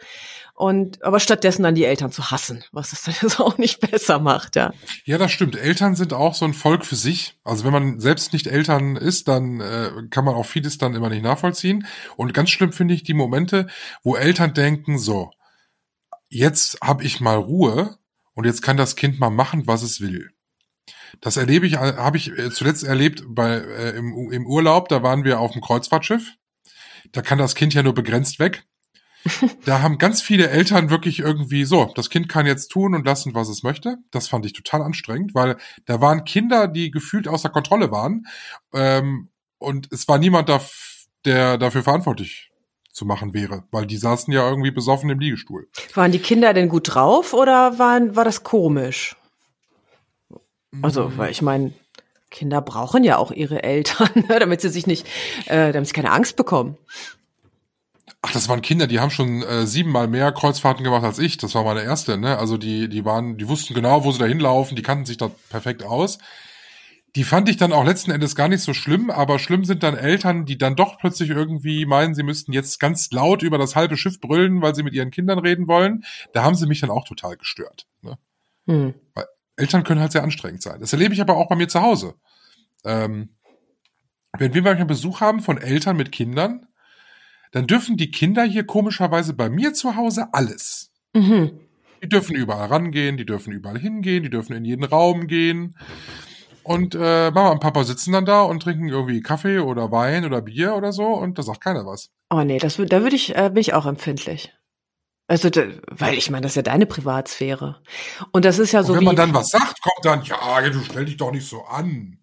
[0.54, 4.20] Und aber stattdessen dann die Eltern zu hassen, was es dann jetzt auch nicht besser
[4.20, 4.72] macht, ja.
[5.04, 5.56] Ja, das stimmt.
[5.56, 7.38] Eltern sind auch so ein Volk für sich.
[7.42, 11.10] Also wenn man selbst nicht Eltern ist, dann äh, kann man auch vieles dann immer
[11.10, 11.86] nicht nachvollziehen.
[12.16, 13.66] Und ganz schlimm finde ich die Momente,
[14.04, 15.32] wo Eltern denken, so,
[16.28, 17.98] jetzt habe ich mal Ruhe
[18.32, 20.30] und jetzt kann das Kind mal machen, was es will.
[21.20, 24.88] Das erlebe ich, habe ich äh, zuletzt erlebt bei äh, im, im Urlaub.
[24.88, 26.34] Da waren wir auf dem Kreuzfahrtschiff.
[27.12, 28.64] Da kann das Kind ja nur begrenzt weg.
[29.64, 33.34] da haben ganz viele Eltern wirklich irgendwie so, das Kind kann jetzt tun und lassen,
[33.34, 33.96] was es möchte.
[34.10, 38.26] Das fand ich total anstrengend, weil da waren Kinder, die gefühlt außer Kontrolle waren.
[38.72, 40.60] Ähm, und es war niemand, da,
[41.24, 42.50] der dafür verantwortlich
[42.92, 45.68] zu machen wäre, weil die saßen ja irgendwie besoffen im Liegestuhl.
[45.94, 49.16] Waren die Kinder denn gut drauf oder waren, war das komisch?
[50.82, 51.72] Also, weil ich meine,
[52.30, 55.06] Kinder brauchen ja auch ihre Eltern, ne, damit sie sich nicht,
[55.46, 56.76] äh, damit sie keine Angst bekommen.
[58.22, 61.36] Ach, das waren Kinder, die haben schon äh, siebenmal mehr Kreuzfahrten gemacht als ich.
[61.36, 62.38] Das war meine erste, ne?
[62.38, 65.30] Also die, die waren, die wussten genau, wo sie da hinlaufen, die kannten sich da
[65.50, 66.18] perfekt aus.
[67.16, 69.96] Die fand ich dann auch letzten Endes gar nicht so schlimm, aber schlimm sind dann
[69.96, 73.96] Eltern, die dann doch plötzlich irgendwie meinen, sie müssten jetzt ganz laut über das halbe
[73.96, 76.02] Schiff brüllen, weil sie mit ihren Kindern reden wollen.
[76.32, 77.86] Da haben sie mich dann auch total gestört.
[78.02, 78.18] Ne?
[78.66, 78.94] Hm.
[79.14, 80.80] Weil Eltern können halt sehr anstrengend sein.
[80.80, 82.14] Das erlebe ich aber auch bei mir zu Hause.
[82.84, 83.30] Ähm,
[84.38, 86.66] wenn wir manchmal Besuch haben von Eltern mit Kindern,
[87.52, 90.90] dann dürfen die Kinder hier komischerweise bei mir zu Hause alles.
[91.14, 91.60] Mhm.
[92.02, 95.76] Die dürfen überall rangehen, die dürfen überall hingehen, die dürfen in jeden Raum gehen.
[96.64, 100.42] Und äh, Mama und Papa sitzen dann da und trinken irgendwie Kaffee oder Wein oder
[100.42, 102.10] Bier oder so und da sagt keiner was.
[102.30, 104.52] Oh nee, das, da würde ich, äh, bin ich auch empfindlich.
[105.26, 105.48] Also,
[105.90, 107.80] weil ich meine, das ist ja deine Privatsphäre.
[108.32, 110.80] Und das ist ja so und wenn man dann was sagt, kommt dann, ja, du
[110.80, 112.18] stell dich doch nicht so an.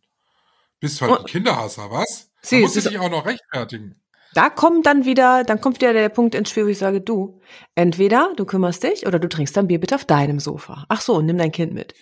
[0.79, 2.31] Bist halt ein Kinderhasser, was?
[2.41, 4.01] Sie, da musst du dich auch noch rechtfertigen.
[4.33, 7.41] Da kommt dann wieder, dann kommt wieder der Punkt ins Spiel, wo ich sage, du,
[7.75, 10.85] entweder du kümmerst dich oder du trinkst dein Bier bitte auf deinem Sofa.
[10.87, 11.93] Ach so, und nimm dein Kind mit.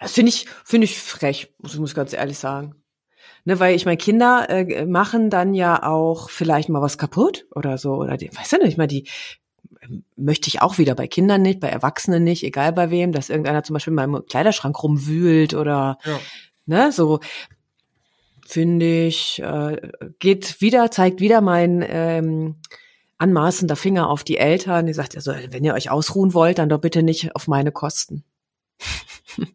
[0.00, 2.82] Das finde ich, finde ich frech, muss ich muss ganz ehrlich sagen.
[3.44, 7.78] Ne, weil ich meine, Kinder äh, machen dann ja auch vielleicht mal was kaputt oder
[7.78, 9.08] so, oder die, weißt du nicht mal, die
[10.16, 13.62] möchte ich auch wieder bei Kindern nicht, bei Erwachsenen nicht, egal bei wem, dass irgendeiner
[13.62, 16.20] zum Beispiel in meinem Kleiderschrank rumwühlt oder ja.
[16.66, 17.20] ne, so
[18.46, 19.76] finde ich, äh,
[20.18, 22.56] geht wieder, zeigt wieder mein ähm,
[23.18, 24.86] anmaßender Finger auf die Eltern.
[24.86, 28.24] Die sagt, also, wenn ihr euch ausruhen wollt, dann doch bitte nicht auf meine Kosten.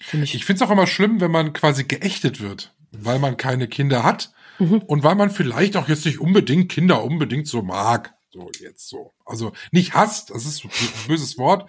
[0.00, 3.36] find ich ich finde es auch immer schlimm, wenn man quasi geächtet wird, weil man
[3.36, 4.78] keine Kinder hat mhm.
[4.86, 8.14] und weil man vielleicht auch jetzt nicht unbedingt Kinder unbedingt so mag.
[8.32, 9.12] So, jetzt so.
[9.24, 10.70] Also nicht hasst, das ist ein
[11.08, 11.68] böses Wort.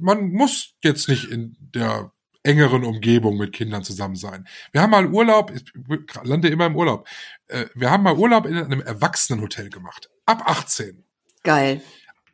[0.00, 4.46] Man muss jetzt nicht in der engeren Umgebung mit Kindern zusammen sein.
[4.72, 5.64] Wir haben mal Urlaub, ich
[6.22, 7.08] lande immer im Urlaub.
[7.48, 10.10] Äh, wir haben mal Urlaub in einem Erwachsenenhotel gemacht.
[10.26, 11.02] Ab 18.
[11.42, 11.80] Geil.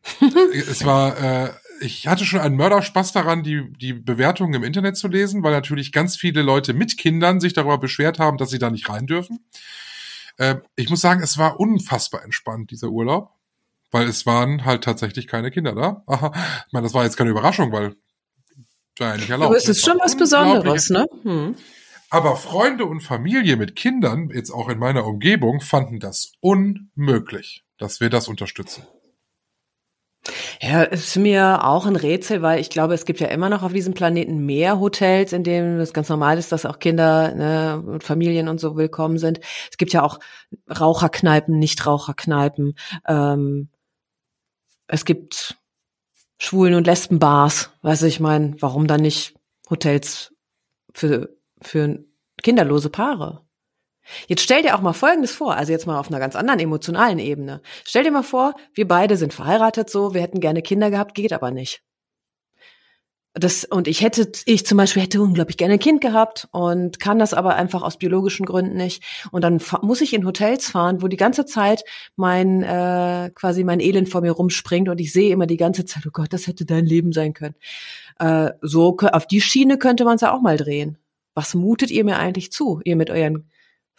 [0.52, 5.06] es war, äh, ich hatte schon einen Mörderspaß daran, die, die Bewertungen im Internet zu
[5.06, 8.70] lesen, weil natürlich ganz viele Leute mit Kindern sich darüber beschwert haben, dass sie da
[8.70, 9.44] nicht rein dürfen.
[10.40, 13.30] Äh, ich muss sagen, es war unfassbar entspannt, dieser Urlaub,
[13.90, 16.02] weil es waren halt tatsächlich keine Kinder da.
[16.06, 16.32] Aha,
[16.66, 17.94] ich meine, das war jetzt keine Überraschung, weil
[18.98, 19.50] ja nicht erlaubt.
[19.50, 21.06] Aber es ist schon was Besonderes, ne?
[21.22, 21.56] Hm.
[22.08, 28.00] Aber Freunde und Familie mit Kindern, jetzt auch in meiner Umgebung, fanden das unmöglich, dass
[28.00, 28.86] wir das unterstützen.
[30.60, 33.72] Ja, ist mir auch ein Rätsel, weil ich glaube, es gibt ja immer noch auf
[33.72, 38.04] diesem Planeten mehr Hotels, in denen es ganz normal ist, dass auch Kinder ne, und
[38.04, 39.40] Familien und so willkommen sind.
[39.70, 40.18] Es gibt ja auch
[40.68, 42.74] Raucherkneipen, Nichtraucherkneipen.
[43.08, 43.70] Ähm,
[44.86, 45.56] es gibt
[46.38, 47.70] Schwulen- und Lesbenbars.
[47.82, 49.34] Weißt du, ich meine, warum dann nicht
[49.70, 50.34] Hotels
[50.92, 52.04] für, für
[52.42, 53.42] kinderlose Paare?
[54.26, 57.18] Jetzt stell dir auch mal Folgendes vor, also jetzt mal auf einer ganz anderen emotionalen
[57.18, 57.62] Ebene.
[57.84, 61.32] Stell dir mal vor, wir beide sind verheiratet so, wir hätten gerne Kinder gehabt, geht
[61.32, 61.82] aber nicht.
[63.34, 67.20] Das, und ich hätte, ich zum Beispiel hätte unglaublich gerne ein Kind gehabt und kann
[67.20, 69.04] das aber einfach aus biologischen Gründen nicht.
[69.30, 71.84] Und dann muss ich in Hotels fahren, wo die ganze Zeit
[72.16, 76.02] mein, äh, quasi mein Elend vor mir rumspringt und ich sehe immer die ganze Zeit,
[76.08, 77.54] oh Gott, das hätte dein Leben sein können.
[78.18, 80.98] Äh, so, auf die Schiene könnte man es ja auch mal drehen.
[81.34, 83.48] Was mutet ihr mir eigentlich zu, ihr mit euren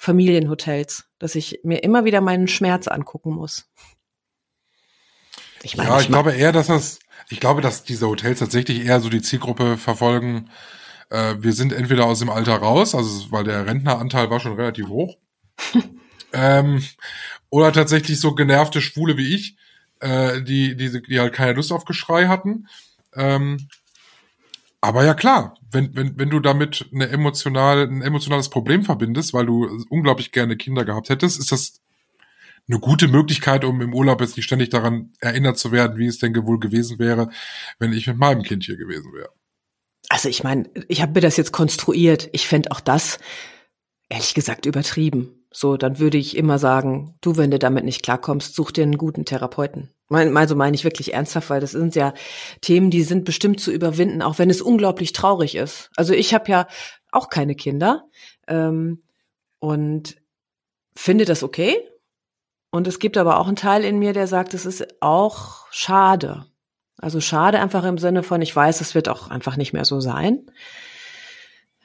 [0.02, 3.70] Familienhotels, dass ich mir immer wieder meinen Schmerz angucken muss.
[5.62, 6.98] Ich meine, ja, ich, ich glaube eher, dass das,
[7.30, 10.50] ich glaube, dass diese Hotels tatsächlich eher so die Zielgruppe verfolgen.
[11.12, 14.88] Äh, wir sind entweder aus dem Alter raus, also weil der Rentneranteil war schon relativ
[14.88, 15.18] hoch,
[16.34, 16.84] ähm,
[17.52, 19.56] oder tatsächlich so genervte Schwule wie ich,
[20.00, 22.68] äh, die, die, die halt keine Lust auf Geschrei hatten.
[23.14, 23.68] Ähm,
[24.82, 29.46] Aber ja klar, wenn, wenn, wenn du damit eine emotionale, ein emotionales Problem verbindest, weil
[29.46, 31.82] du unglaublich gerne Kinder gehabt hättest, ist das
[32.68, 36.18] eine gute Möglichkeit, um im Urlaub jetzt nicht ständig daran erinnert zu werden, wie es
[36.18, 37.30] denn wohl gewesen wäre,
[37.80, 39.30] wenn ich mit meinem Kind hier gewesen wäre.
[40.10, 42.30] Also ich meine, ich habe mir das jetzt konstruiert.
[42.32, 43.20] Ich fände auch das,
[44.10, 45.41] ehrlich gesagt, übertrieben.
[45.54, 48.98] So, dann würde ich immer sagen, du, wenn du damit nicht klarkommst, such dir einen
[48.98, 49.94] guten Therapeuten.
[50.10, 52.14] Also meine ich wirklich ernsthaft, weil das sind ja
[52.62, 55.90] Themen, die sind bestimmt zu überwinden, auch wenn es unglaublich traurig ist.
[55.98, 56.68] Also ich habe ja
[57.12, 58.06] auch keine Kinder
[58.48, 59.04] ähm,
[59.60, 60.16] und
[60.96, 61.78] finde das okay.
[62.72, 66.46] Und es gibt aber auch einen Teil in mir, der sagt, es ist auch schade.
[66.98, 70.00] Also schade einfach im Sinne von, ich weiß, es wird auch einfach nicht mehr so
[70.00, 70.46] sein.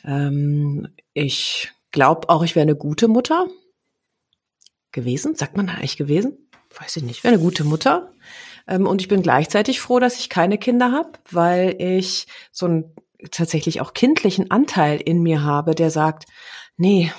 [0.05, 3.47] Ähm, ich glaube auch, ich wäre eine gute Mutter
[4.93, 5.35] gewesen.
[5.35, 6.51] Sagt man eigentlich gewesen?
[6.79, 7.25] Weiß ich nicht.
[7.25, 8.13] Wäre eine gute Mutter.
[8.69, 12.95] Ähm, und ich bin gleichzeitig froh, dass ich keine Kinder habe, weil ich so einen
[13.31, 16.27] tatsächlich auch kindlichen Anteil in mir habe, der sagt,
[16.77, 17.11] nee,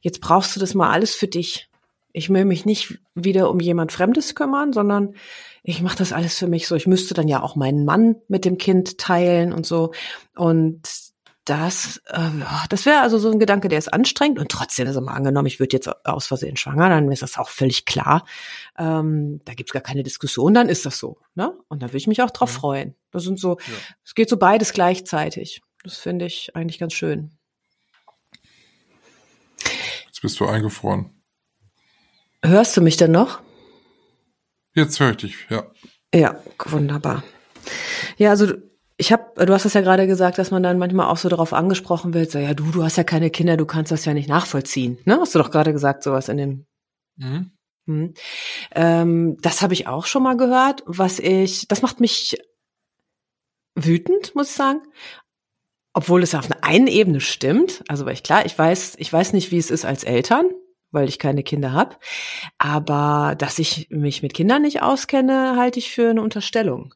[0.00, 1.68] jetzt brauchst du das mal alles für dich.
[2.14, 5.14] Ich will mich nicht wieder um jemand Fremdes kümmern, sondern
[5.62, 6.74] ich mache das alles für mich so.
[6.74, 9.92] Ich müsste dann ja auch meinen Mann mit dem Kind teilen und so.
[10.34, 11.09] Und
[11.44, 12.30] das, äh,
[12.68, 15.58] das wäre also so ein Gedanke, der ist anstrengend und trotzdem, also mal angenommen, ich
[15.58, 18.24] würde jetzt aus Versehen schwanger, dann ist das auch völlig klar.
[18.78, 21.18] Ähm, da gibt's gar keine Diskussion, dann ist das so.
[21.34, 21.52] Ne?
[21.68, 22.60] Und da würde ich mich auch drauf ja.
[22.60, 22.94] freuen.
[23.10, 23.74] Das sind so, ja.
[24.04, 25.62] es geht so beides gleichzeitig.
[25.82, 27.32] Das finde ich eigentlich ganz schön.
[30.06, 31.22] Jetzt bist du eingefroren.
[32.42, 33.40] Hörst du mich denn noch?
[34.74, 35.64] Jetzt höre ich dich, ja.
[36.14, 37.22] Ja, wunderbar.
[38.16, 38.54] Ja, also
[39.00, 41.54] ich habe, du hast das ja gerade gesagt, dass man dann manchmal auch so darauf
[41.54, 44.28] angesprochen wird, so ja, du, du hast ja keine Kinder, du kannst das ja nicht
[44.28, 44.98] nachvollziehen.
[45.06, 45.18] Ne?
[45.18, 46.66] Hast du doch gerade gesagt, sowas in dem.
[47.16, 47.50] Mhm.
[47.86, 48.14] Mhm.
[48.74, 50.82] Ähm, das habe ich auch schon mal gehört.
[50.84, 52.36] Was ich, das macht mich
[53.74, 54.82] wütend, muss ich sagen.
[55.94, 57.82] Obwohl es auf einer einen Ebene stimmt.
[57.88, 60.44] Also, weil ich klar, ich weiß, ich weiß nicht, wie es ist als Eltern,
[60.90, 61.96] weil ich keine Kinder habe.
[62.58, 66.94] Aber dass ich mich mit Kindern nicht auskenne, halte ich für eine Unterstellung.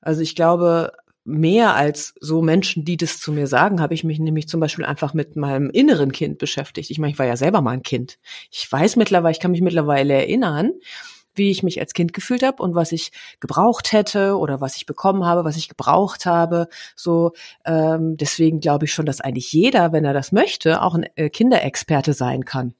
[0.00, 0.92] Also ich glaube,
[1.30, 4.84] mehr als so Menschen, die das zu mir sagen, habe ich mich nämlich zum Beispiel
[4.84, 6.90] einfach mit meinem inneren Kind beschäftigt.
[6.90, 8.18] Ich meine, ich war ja selber mal ein Kind.
[8.50, 10.72] Ich weiß mittlerweile, ich kann mich mittlerweile erinnern,
[11.34, 14.86] wie ich mich als Kind gefühlt habe und was ich gebraucht hätte oder was ich
[14.86, 16.68] bekommen habe, was ich gebraucht habe.
[16.96, 17.32] So
[17.64, 21.30] ähm, deswegen glaube ich schon, dass eigentlich jeder, wenn er das möchte, auch ein äh,
[21.30, 22.74] Kinderexperte sein kann.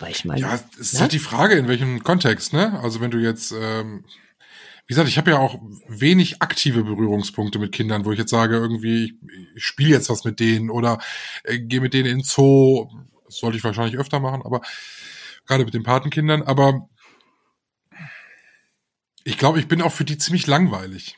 [0.00, 1.00] Weil ich meine, ja, es ist ne?
[1.00, 2.80] halt die Frage, in welchem Kontext, ne?
[2.82, 4.04] Also wenn du jetzt ähm
[4.90, 8.56] wie gesagt, ich habe ja auch wenig aktive Berührungspunkte mit Kindern, wo ich jetzt sage,
[8.56, 9.14] irgendwie, ich,
[9.54, 10.98] ich spiele jetzt was mit denen oder
[11.44, 12.90] äh, gehe mit denen in Zoo.
[13.24, 14.62] Das sollte ich wahrscheinlich öfter machen, aber
[15.46, 16.42] gerade mit den Patenkindern.
[16.42, 16.88] Aber
[19.22, 21.16] ich glaube, ich bin auch für die ziemlich langweilig.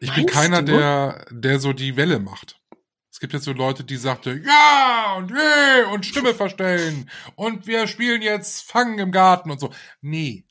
[0.00, 0.72] Ich Meinst bin keiner, du?
[0.72, 2.58] der, der so die Welle macht.
[3.12, 7.86] Es gibt jetzt so Leute, die sagten, ja und hey und Stimme verstellen und wir
[7.86, 9.70] spielen jetzt Fangen im Garten und so.
[10.00, 10.47] Nee,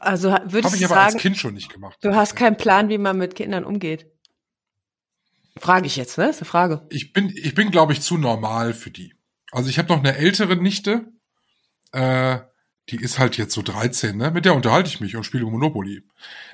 [0.00, 1.98] also würdest Habe ich aber sagen, als Kind schon nicht gemacht.
[2.02, 4.06] Du hast keinen Plan, wie man mit Kindern umgeht.
[5.56, 6.26] Frage ich jetzt, ne?
[6.26, 6.86] Das ist eine Frage.
[6.90, 9.14] Ich bin, ich bin, glaube ich, zu normal für die.
[9.50, 11.06] Also ich habe noch eine ältere Nichte,
[11.92, 12.38] äh,
[12.90, 14.30] die ist halt jetzt so 13, ne?
[14.30, 16.02] Mit der unterhalte ich mich und spiele Monopoly.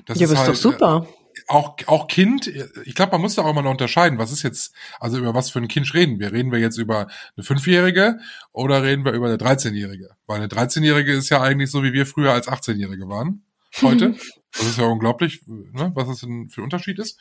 [0.05, 1.07] Das ja, ist, halt, doch super.
[1.07, 2.47] Äh, auch, auch Kind,
[2.85, 5.49] ich glaube, man muss da auch mal noch unterscheiden, was ist jetzt, also über was
[5.49, 6.31] für ein Kind reden wir?
[6.31, 8.19] Reden wir jetzt über eine Fünfjährige
[8.51, 10.09] oder reden wir über eine 13-Jährige?
[10.27, 13.43] Weil eine 13-Jährige ist ja eigentlich so, wie wir früher als 18-Jährige waren.
[13.81, 14.15] Heute.
[14.53, 17.19] das ist ja unglaublich, ne, was denn für ein Unterschied ist.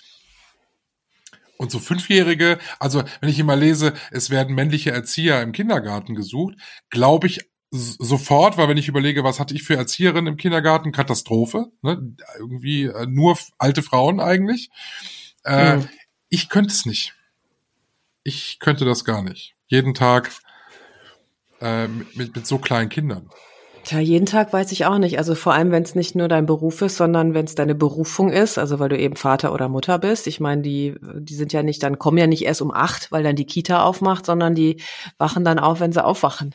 [1.56, 6.56] Und so Fünfjährige, also wenn ich immer lese, es werden männliche Erzieher im Kindergarten gesucht,
[6.90, 11.66] glaube ich sofort, weil wenn ich überlege, was hatte ich für Erzieherin im Kindergarten, Katastrophe,
[11.82, 12.14] ne?
[12.38, 14.70] irgendwie äh, nur alte Frauen eigentlich.
[15.44, 15.88] Äh, mhm.
[16.28, 17.14] Ich könnte es nicht.
[18.22, 19.54] Ich könnte das gar nicht.
[19.66, 20.30] Jeden Tag
[21.60, 23.28] äh, mit, mit so kleinen Kindern.
[23.84, 25.18] Tja, jeden Tag weiß ich auch nicht.
[25.18, 28.30] Also vor allem, wenn es nicht nur dein Beruf ist, sondern wenn es deine Berufung
[28.30, 30.26] ist, also weil du eben Vater oder Mutter bist.
[30.26, 33.22] Ich meine, die, die sind ja nicht, dann kommen ja nicht erst um acht, weil
[33.22, 34.80] dann die Kita aufmacht, sondern die
[35.18, 36.54] wachen dann auf, wenn sie aufwachen.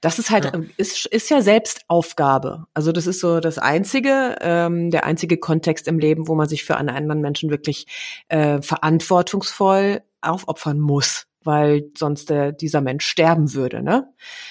[0.00, 0.62] Das ist halt, ja.
[0.78, 2.64] ist, ist ja Selbstaufgabe.
[2.72, 6.64] Also das ist so das einzige, ähm, der einzige Kontext im Leben, wo man sich
[6.64, 7.86] für einen anderen Menschen wirklich
[8.28, 14.08] äh, verantwortungsvoll aufopfern muss weil sonst der, dieser Mensch sterben würde, ne?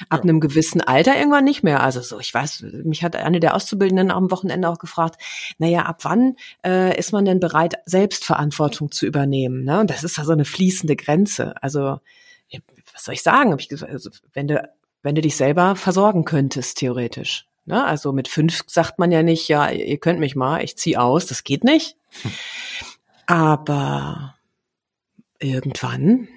[0.10, 0.24] Ab ja.
[0.24, 1.82] einem gewissen Alter irgendwann nicht mehr.
[1.82, 5.22] Also so, ich weiß, mich hat eine der Auszubildenden am Wochenende auch gefragt,
[5.58, 9.64] naja, ab wann äh, ist man denn bereit, Selbstverantwortung zu übernehmen?
[9.64, 9.80] Ne?
[9.80, 11.56] Und das ist ja so eine fließende Grenze.
[11.62, 12.00] Also,
[12.94, 13.52] was soll ich sagen?
[13.52, 14.70] Hab ich gesagt, also, wenn du,
[15.04, 17.48] wenn du dich selber versorgen könntest, theoretisch.
[17.66, 17.84] Ne?
[17.86, 21.28] Also mit fünf sagt man ja nicht, ja, ihr könnt mich mal, ich zieh aus,
[21.28, 21.96] das geht nicht.
[22.22, 22.32] Hm.
[23.28, 24.36] Aber
[25.40, 26.28] irgendwann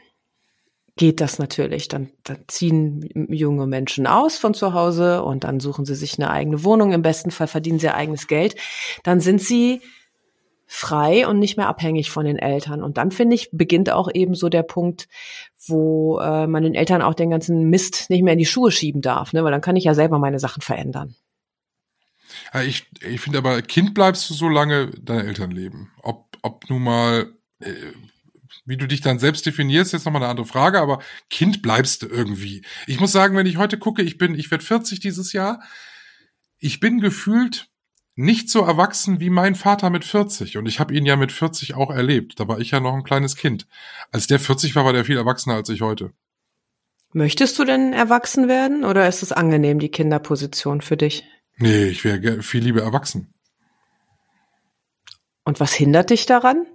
[0.97, 1.89] geht das natürlich.
[1.89, 6.31] Dann, dann ziehen junge Menschen aus von zu Hause und dann suchen sie sich eine
[6.31, 6.93] eigene Wohnung.
[6.93, 8.57] Im besten Fall verdienen sie eigenes Geld.
[9.03, 9.81] Dann sind sie
[10.67, 12.83] frei und nicht mehr abhängig von den Eltern.
[12.83, 15.09] Und dann finde ich, beginnt auch eben so der Punkt,
[15.67, 19.03] wo äh, man den Eltern auch den ganzen Mist nicht mehr in die Schuhe schieben
[19.03, 19.45] darf, ne?
[19.45, 21.15] weil dann kann ich ja selber meine Sachen verändern.
[22.53, 25.93] Ja, ich ich finde aber, Kind bleibst du so lange deine Eltern leben.
[26.03, 27.75] Ob, ob nun mal, äh,
[28.65, 31.01] wie du dich dann selbst definierst, jetzt nochmal eine andere Frage, aber
[31.31, 32.65] Kind bleibst du irgendwie.
[32.87, 35.63] Ich muss sagen, wenn ich heute gucke, ich bin, ich werde 40 dieses Jahr,
[36.59, 37.69] ich bin gefühlt
[38.17, 40.57] nicht so erwachsen wie mein Vater mit 40.
[40.57, 42.39] Und ich habe ihn ja mit 40 auch erlebt.
[42.39, 43.67] Da war ich ja noch ein kleines Kind.
[44.13, 46.13] Als der 40 war, war der viel erwachsener als ich heute.
[47.13, 51.25] Möchtest du denn erwachsen werden oder ist es angenehm, die Kinderposition für dich?
[51.57, 53.33] Nee, ich wäre viel lieber erwachsen.
[55.45, 56.67] Und was hindert dich daran?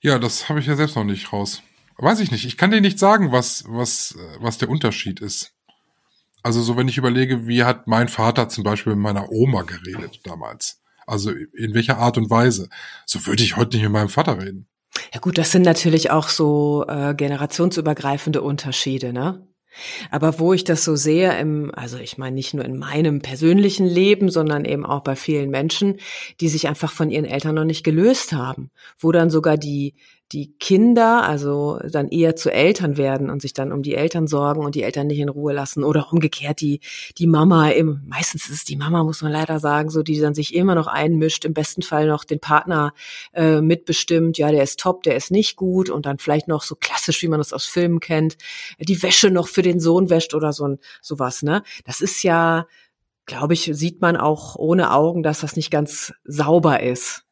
[0.00, 1.62] Ja, das habe ich ja selbst noch nicht raus.
[1.96, 2.44] Weiß ich nicht.
[2.44, 5.52] Ich kann dir nicht sagen, was, was, was der Unterschied ist.
[6.42, 10.20] Also so, wenn ich überlege, wie hat mein Vater zum Beispiel mit meiner Oma geredet
[10.22, 10.80] damals?
[11.06, 12.68] Also in welcher Art und Weise?
[13.06, 14.68] So würde ich heute nicht mit meinem Vater reden.
[15.12, 19.47] Ja gut, das sind natürlich auch so äh, generationsübergreifende Unterschiede, ne?
[20.10, 23.86] Aber wo ich das so sehe, im, also ich meine nicht nur in meinem persönlichen
[23.86, 25.98] Leben, sondern eben auch bei vielen Menschen,
[26.40, 29.94] die sich einfach von ihren Eltern noch nicht gelöst haben, wo dann sogar die
[30.32, 34.64] die Kinder also dann eher zu Eltern werden und sich dann um die Eltern sorgen
[34.64, 36.80] und die Eltern nicht in Ruhe lassen oder umgekehrt die
[37.16, 40.34] die Mama im meistens ist es die Mama muss man leider sagen so die dann
[40.34, 42.92] sich immer noch einmischt im besten Fall noch den Partner
[43.32, 46.76] äh, mitbestimmt ja der ist top der ist nicht gut und dann vielleicht noch so
[46.76, 48.36] klassisch wie man das aus Filmen kennt
[48.78, 51.62] die Wäsche noch für den Sohn wäscht oder so ein sowas ne?
[51.86, 52.66] Das ist ja
[53.24, 57.24] glaube ich sieht man auch ohne Augen dass das nicht ganz sauber ist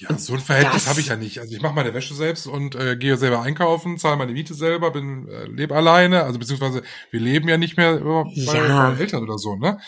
[0.00, 1.40] ja, so ein Verhältnis habe ich ja nicht.
[1.40, 4.90] Also ich mache meine Wäsche selbst und äh, gehe selber einkaufen, zahle meine Miete selber,
[4.92, 8.90] bin äh, lebe alleine, also beziehungsweise wir leben ja nicht mehr bei, ja.
[8.92, 9.78] bei Eltern oder so, ne?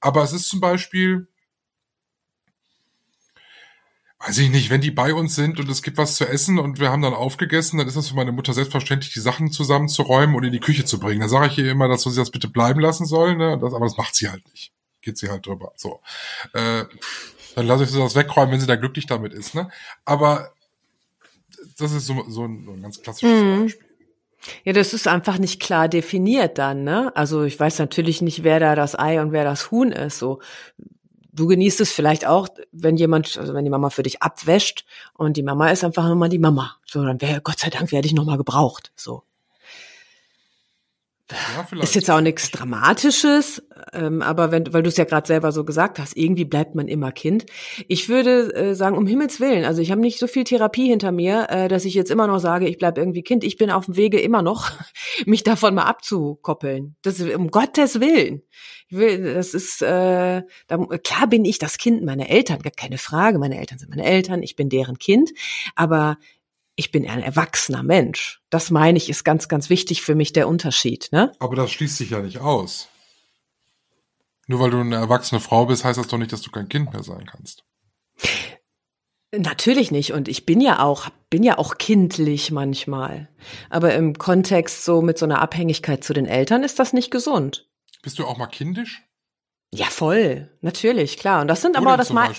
[0.00, 1.28] Aber es ist zum Beispiel,
[4.18, 6.78] weiß ich nicht, wenn die bei uns sind und es gibt was zu essen und
[6.78, 10.44] wir haben dann aufgegessen, dann ist das für meine Mutter selbstverständlich, die Sachen zusammenzuräumen und
[10.44, 11.20] in die Küche zu bringen.
[11.20, 13.58] Dann sage ich ihr immer, dass sie das bitte bleiben lassen soll, ne?
[13.58, 14.72] Das, aber das macht sie halt nicht.
[15.00, 15.72] Geht sie halt drüber.
[15.76, 16.02] So.
[16.52, 16.84] Äh,
[17.56, 19.54] dann lasse ich sie das wegräumen, wenn sie da glücklich damit ist.
[19.54, 19.70] Ne?
[20.04, 20.52] Aber
[21.78, 23.62] das ist so, so, ein, so ein ganz klassisches mhm.
[23.62, 23.86] Beispiel.
[24.64, 27.10] Ja, das ist einfach nicht klar definiert dann, ne?
[27.16, 30.18] Also ich weiß natürlich nicht, wer da das Ei und wer das Huhn ist.
[30.18, 30.40] So,
[31.32, 34.84] du genießt es vielleicht auch, wenn jemand, also wenn die Mama für dich abwäscht
[35.14, 36.76] und die Mama ist einfach immer die Mama.
[36.84, 38.92] So, dann wäre Gott sei Dank werde ich noch mal gebraucht.
[38.94, 39.22] So.
[41.28, 43.60] Ja, ist jetzt auch nichts Dramatisches,
[43.92, 46.86] ähm, aber wenn, weil du es ja gerade selber so gesagt hast, irgendwie bleibt man
[46.86, 47.46] immer Kind.
[47.88, 51.10] Ich würde äh, sagen, um Himmels Willen, also ich habe nicht so viel Therapie hinter
[51.10, 53.42] mir, äh, dass ich jetzt immer noch sage, ich bleib irgendwie Kind.
[53.42, 54.70] Ich bin auf dem Wege immer noch,
[55.26, 56.94] mich davon mal abzukoppeln.
[57.02, 58.42] Das um Gottes Willen.
[58.88, 62.98] Ich will, das ist äh, da, klar bin ich das Kind meiner Eltern, gar keine
[62.98, 63.40] Frage.
[63.40, 65.32] Meine Eltern sind meine Eltern, ich bin deren Kind,
[65.74, 66.18] aber
[66.76, 68.40] ich bin ein erwachsener Mensch.
[68.50, 71.08] Das meine ich, ist ganz, ganz wichtig für mich der Unterschied.
[71.10, 71.32] Ne?
[71.38, 72.88] Aber das schließt sich ja nicht aus.
[74.46, 76.92] Nur weil du eine erwachsene Frau bist, heißt das doch nicht, dass du kein Kind
[76.92, 77.64] mehr sein kannst.
[79.36, 80.12] Natürlich nicht.
[80.12, 83.28] Und ich bin ja auch, bin ja auch kindlich manchmal.
[83.70, 87.68] Aber im Kontext so mit so einer Abhängigkeit zu den Eltern ist das nicht gesund.
[88.02, 89.02] Bist du auch mal kindisch?
[89.74, 90.48] Ja, voll.
[90.60, 91.40] Natürlich, klar.
[91.40, 92.30] Und das sind Wo aber das mal.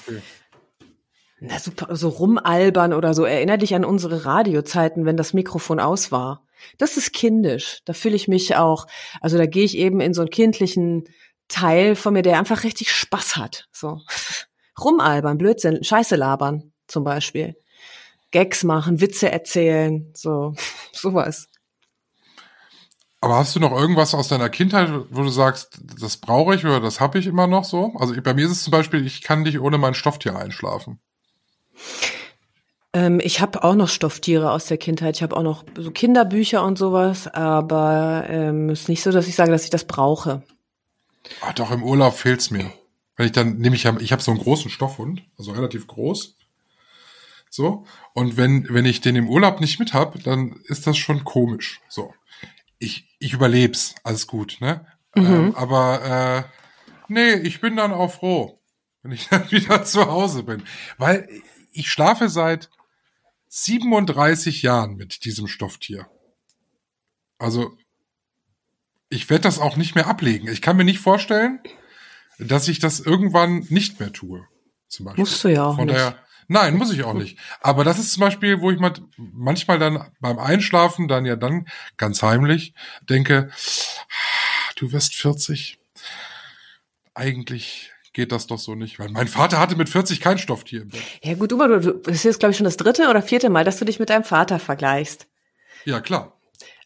[1.39, 3.23] Na, super, so rumalbern oder so.
[3.23, 6.43] Erinner dich an unsere Radiozeiten, wenn das Mikrofon aus war.
[6.79, 7.81] Das ist kindisch.
[7.85, 8.88] Da fühle ich mich auch,
[9.21, 11.05] also da gehe ich eben in so einen kindlichen
[11.47, 13.67] Teil von mir, der einfach richtig Spaß hat.
[13.71, 14.01] So.
[14.83, 17.55] Rumalbern, Blödsinn, Scheiße labern zum Beispiel.
[18.31, 20.55] Gags machen, Witze erzählen, so,
[20.91, 21.47] sowas.
[23.21, 26.79] Aber hast du noch irgendwas aus deiner Kindheit, wo du sagst, das brauche ich oder
[26.79, 27.93] das habe ich immer noch so?
[27.97, 30.99] Also bei mir ist es zum Beispiel, ich kann nicht ohne mein Stofftier einschlafen.
[32.93, 35.17] Ähm, ich habe auch noch Stofftiere aus der Kindheit.
[35.17, 39.36] Ich habe auch noch so Kinderbücher und sowas, aber ähm, ist nicht so, dass ich
[39.36, 40.41] sage, dass ich das brauche.
[41.41, 42.71] Ah, doch, im Urlaub fehlt's mir.
[43.15, 46.36] Wenn ich dann nehme ich ich habe so einen großen Stoffhund, also relativ groß.
[47.49, 47.86] So.
[48.13, 51.82] Und wenn, wenn ich den im Urlaub nicht mit hab, dann ist das schon komisch.
[51.89, 52.13] So.
[52.80, 54.86] Ich, ich überleb's, alles gut, ne?
[55.15, 55.25] Mhm.
[55.25, 58.59] Ähm, aber äh, nee, ich bin dann auch froh,
[59.01, 60.63] wenn ich dann wieder zu Hause bin.
[60.97, 61.28] Weil
[61.78, 62.69] ich schlafe seit
[63.49, 66.09] 37 Jahren mit diesem Stofftier.
[67.38, 67.78] Also,
[69.09, 70.47] ich werde das auch nicht mehr ablegen.
[70.49, 71.59] Ich kann mir nicht vorstellen,
[72.39, 74.45] dass ich das irgendwann nicht mehr tue.
[74.88, 75.21] Zum Beispiel.
[75.21, 75.97] Musst du ja auch Von nicht.
[75.97, 76.19] daher,
[76.49, 77.38] Nein, muss ich auch nicht.
[77.59, 81.67] Aber das ist zum Beispiel, wo ich mal, manchmal dann beim Einschlafen dann ja dann
[81.97, 83.51] ganz heimlich denke,
[84.78, 85.78] du wirst 40.
[87.13, 90.89] Eigentlich geht das doch so nicht, weil mein Vater hatte mit 40 kein Stofftier im
[90.89, 91.03] Bett.
[91.22, 93.51] Ja gut, Uma, du, du, das ist jetzt, glaube ich, schon das dritte oder vierte
[93.51, 95.28] Mal, dass du dich mit deinem Vater vergleichst.
[95.86, 96.34] Ja, klar.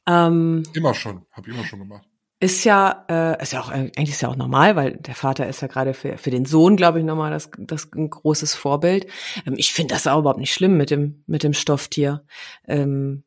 [0.06, 1.26] Ähm, Immer schon.
[1.32, 2.06] Hab ich immer schon gemacht.
[2.42, 5.62] ist ja, äh, ist ja auch, eigentlich ist ja auch normal, weil der Vater ist
[5.62, 9.08] ja gerade für, für den Sohn, glaube ich, nochmal das, das ein großes Vorbild.
[9.48, 12.26] Ähm, ich finde das auch überhaupt nicht schlimm mit dem, mit dem Stofftier.
[12.68, 13.24] Ähm,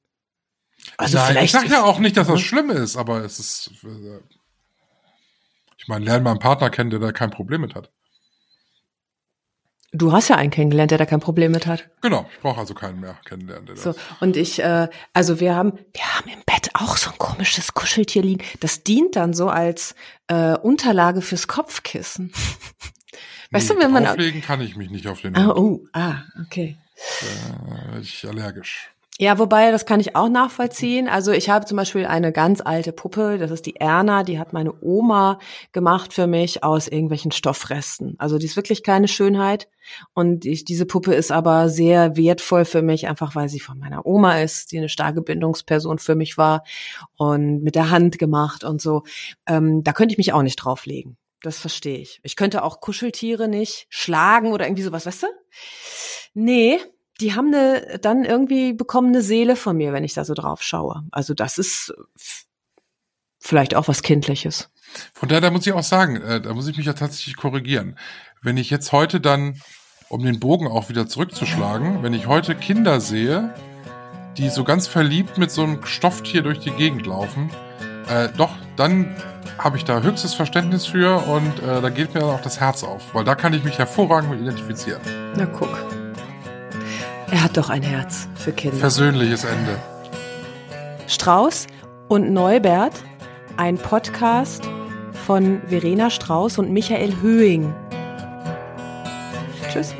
[0.98, 1.44] also Nein, vielleicht.
[1.46, 4.20] ich sag ja auch nicht, dass das schlimm ist, aber es ist, äh,
[5.78, 7.93] ich meine, lern mal einen Partner kennen, der da kein Problem mit hat.
[9.96, 11.88] Du hast ja einen kennengelernt, der da kein Problem mit hat.
[12.02, 13.66] Genau, ich brauche also keinen mehr kennenlernen.
[13.66, 14.02] Der So, das.
[14.20, 18.22] und ich, äh, also wir haben, wir haben im Bett auch so ein komisches Kuscheltier
[18.22, 18.44] liegen.
[18.58, 19.94] Das dient dann so als
[20.26, 22.32] äh, Unterlage fürs Kopfkissen.
[23.52, 24.06] Weißt Nee, du, wenn man.
[24.06, 26.76] Auflegen kann ich mich nicht auf den Ah, oh, ah, okay.
[27.86, 28.90] Werde ich allergisch.
[29.20, 31.06] Ja, wobei, das kann ich auch nachvollziehen.
[31.06, 34.52] Also ich habe zum Beispiel eine ganz alte Puppe, das ist die Erna, die hat
[34.52, 35.38] meine Oma
[35.70, 38.16] gemacht für mich aus irgendwelchen Stoffresten.
[38.18, 39.68] Also die ist wirklich keine Schönheit.
[40.14, 44.04] Und ich, diese Puppe ist aber sehr wertvoll für mich, einfach weil sie von meiner
[44.04, 46.64] Oma ist, die eine starke Bindungsperson für mich war
[47.16, 49.04] und mit der Hand gemacht und so.
[49.46, 51.16] Ähm, da könnte ich mich auch nicht drauflegen.
[51.40, 52.18] Das verstehe ich.
[52.24, 55.26] Ich könnte auch Kuscheltiere nicht schlagen oder irgendwie sowas, weißt du?
[56.32, 56.80] Nee,
[57.20, 60.62] die haben eine dann irgendwie bekommen eine Seele von mir, wenn ich da so drauf
[60.62, 61.04] schaue.
[61.12, 62.44] Also das ist f-
[63.38, 64.70] vielleicht auch was Kindliches.
[65.12, 67.96] Von daher, da muss ich auch sagen, äh, da muss ich mich ja tatsächlich korrigieren.
[68.42, 69.60] Wenn ich jetzt heute dann,
[70.08, 73.54] um den Bogen auch wieder zurückzuschlagen, wenn ich heute Kinder sehe,
[74.36, 77.50] die so ganz verliebt mit so einem Stofftier durch die Gegend laufen,
[78.08, 79.16] äh, doch, dann
[79.58, 82.82] habe ich da höchstes Verständnis für und äh, da geht mir dann auch das Herz
[82.82, 85.00] auf, weil da kann ich mich hervorragend mit identifizieren.
[85.36, 86.03] Na guck.
[87.30, 88.76] Er hat doch ein Herz für Kinder.
[88.76, 89.78] Versöhnliches Ende.
[91.06, 91.66] Strauß
[92.08, 92.92] und Neubert,
[93.56, 94.68] ein Podcast
[95.26, 97.74] von Verena Strauß und Michael Höhing.
[99.72, 99.94] Tschüss.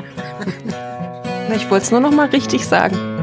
[1.55, 3.14] Ich wollte es nur noch mal richtig sagen.